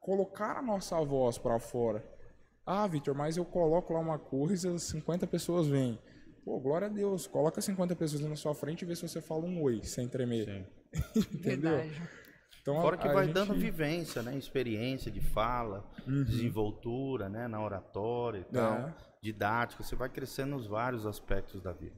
[0.00, 2.04] colocar a nossa voz para fora.
[2.64, 5.98] Ah, Vitor, mas eu coloco lá uma coisa, 50 pessoas vêm.
[6.44, 9.44] Pô, glória a Deus, coloca 50 pessoas na sua frente e vê se você fala
[9.44, 10.44] um oi, sem tremer.
[10.44, 10.66] Sim.
[11.34, 11.76] Entendeu?
[11.78, 12.02] Verdade.
[12.68, 14.36] Então, Fora que vai gente- dando vivência, né?
[14.36, 16.24] Experiência de fala, Uhum.
[16.24, 17.46] desenvoltura, né?
[17.46, 18.94] Na oratória e tal, É.
[19.22, 19.84] didática.
[19.84, 21.94] Você vai crescendo nos vários aspectos da vida.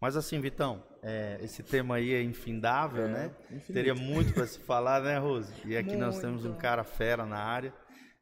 [0.00, 3.30] Mas assim, Vitão, é, esse tema aí é infindável, É, né?
[3.50, 3.72] infinito.
[3.74, 5.52] Teria muito para se falar, né, Rose?
[5.66, 6.60] E aqui nós temos um Muito.
[6.62, 7.74] cara fera na área.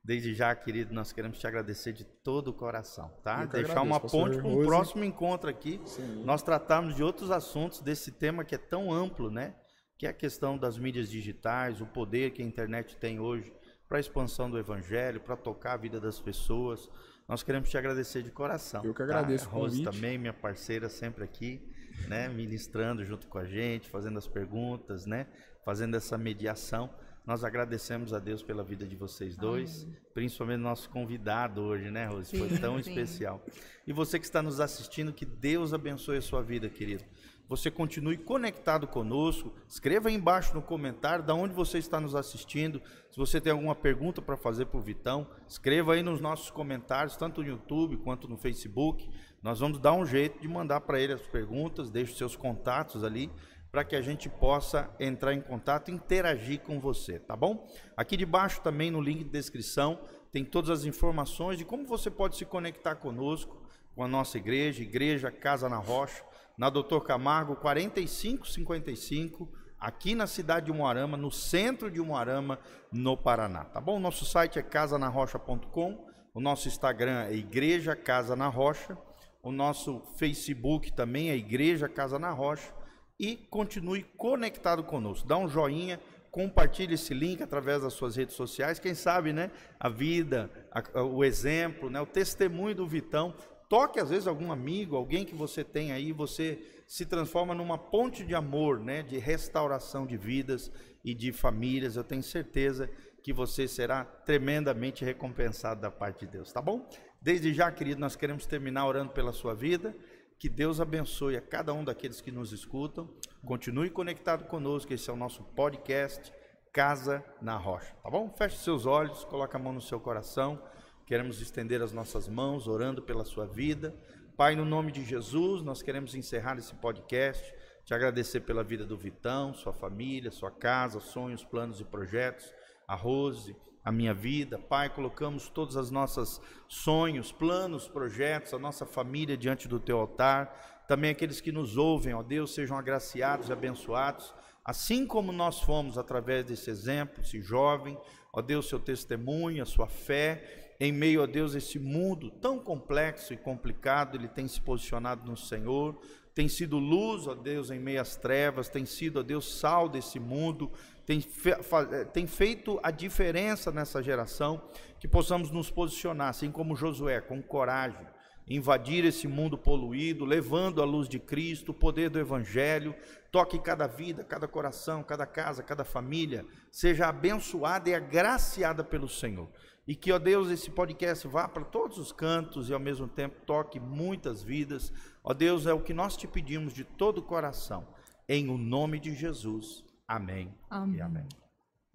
[0.02, 3.44] Desde já, querido, nós queremos te agradecer de todo o coração, tá?
[3.44, 5.80] Deixar agradeço, uma ponte para um próximo encontro aqui.
[5.84, 6.22] Sim.
[6.24, 9.54] Nós tratarmos de outros assuntos desse tema que é tão amplo, né?
[9.98, 13.52] Que é a questão das mídias digitais, o poder que a internet tem hoje
[13.88, 16.90] para a expansão do evangelho, para tocar a vida das pessoas.
[17.28, 18.84] Nós queremos te agradecer de coração.
[18.84, 19.04] Eu que tá?
[19.04, 19.94] agradeço A Rose convite.
[19.94, 21.60] também, minha parceira, sempre aqui,
[22.08, 22.28] né?
[22.28, 25.26] Ministrando junto com a gente, fazendo as perguntas, né?
[25.64, 26.90] Fazendo essa mediação.
[27.24, 29.84] Nós agradecemos a Deus pela vida de vocês dois,
[30.14, 32.38] principalmente nosso convidado hoje, né, Rose?
[32.38, 32.90] Foi Sim, tão sim.
[32.90, 33.44] especial.
[33.84, 37.02] E você que está nos assistindo, que Deus abençoe a sua vida, querido.
[37.48, 39.52] Você continue conectado conosco.
[39.68, 42.82] Escreva aí embaixo no comentário de onde você está nos assistindo.
[43.10, 47.16] Se você tem alguma pergunta para fazer para o Vitão, escreva aí nos nossos comentários,
[47.16, 49.08] tanto no YouTube quanto no Facebook.
[49.42, 53.30] Nós vamos dar um jeito de mandar para ele as perguntas, deixe seus contatos ali,
[53.70, 57.68] para que a gente possa entrar em contato e interagir com você, tá bom?
[57.96, 60.00] Aqui debaixo também no link de descrição
[60.32, 63.56] tem todas as informações de como você pode se conectar conosco,
[63.94, 66.22] com a nossa igreja, Igreja Casa na Rocha,
[66.56, 69.48] na Doutor Camargo 4555,
[69.78, 72.58] aqui na cidade de Umuarama, no centro de Umuarama,
[72.92, 73.98] no Paraná, tá bom?
[74.00, 78.96] Nosso site é casanarrocha.com, o nosso Instagram é Igreja Casa na Rocha,
[79.42, 82.72] o nosso Facebook também é Igreja Casa na Rocha
[83.18, 85.26] e continue conectado conosco.
[85.28, 86.00] Dá um joinha,
[86.30, 88.78] compartilhe esse link através das suas redes sociais.
[88.78, 89.50] Quem sabe, né?
[89.80, 91.98] A vida, a- a- o exemplo, né?
[92.00, 93.34] O testemunho do Vitão.
[93.68, 98.24] Toque às vezes algum amigo, alguém que você tem aí, você se transforma numa ponte
[98.24, 99.02] de amor, né?
[99.02, 100.70] De restauração de vidas
[101.04, 101.96] e de famílias.
[101.96, 102.88] Eu tenho certeza
[103.22, 106.88] que você será tremendamente recompensado da parte de Deus, tá bom?
[107.20, 109.96] Desde já, querido, nós queremos terminar orando pela sua vida.
[110.38, 113.08] Que Deus abençoe a cada um daqueles que nos escutam.
[113.44, 116.32] Continue conectado conosco, esse é o nosso podcast
[116.72, 118.28] Casa na Rocha, tá bom?
[118.36, 120.62] Feche seus olhos, coloque a mão no seu coração.
[121.06, 123.94] Queremos estender as nossas mãos, orando pela sua vida.
[124.36, 127.54] Pai, no nome de Jesus, nós queremos encerrar esse podcast.
[127.84, 132.52] Te agradecer pela vida do Vitão, sua família, sua casa, sonhos, planos e projetos.
[132.88, 133.54] A Rose,
[133.84, 134.58] a minha vida.
[134.58, 140.84] Pai, colocamos todos os nossos sonhos, planos, projetos, a nossa família diante do teu altar.
[140.88, 144.34] Também aqueles que nos ouvem, ó Deus, sejam agraciados e abençoados,
[144.64, 147.96] assim como nós fomos através desse exemplo, esse jovem,
[148.32, 153.32] ó Deus, seu testemunho, a sua fé, em meio a Deus, esse mundo tão complexo
[153.32, 155.98] e complicado, ele tem se posicionado no Senhor,
[156.34, 160.20] tem sido luz, ó Deus, em meio às trevas, tem sido, ó Deus, sal desse
[160.20, 160.70] mundo,
[161.06, 164.62] tem, fe eh, tem feito a diferença nessa geração,
[165.00, 168.06] que possamos nos posicionar, assim como Josué, com coragem,
[168.48, 172.94] invadir esse mundo poluído, levando a luz de Cristo, o poder do Evangelho,
[173.32, 179.48] toque cada vida, cada coração, cada casa, cada família, seja abençoada e agraciada pelo Senhor.
[179.86, 183.40] E que, ó Deus, esse podcast vá para todos os cantos e ao mesmo tempo
[183.46, 184.92] toque muitas vidas.
[185.22, 187.86] Ó Deus, é o que nós te pedimos de todo o coração.
[188.28, 189.84] Em o nome de Jesus.
[190.08, 190.52] Amém.
[190.68, 190.96] Amém.
[190.96, 191.28] E amém.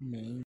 [0.00, 0.42] Amém.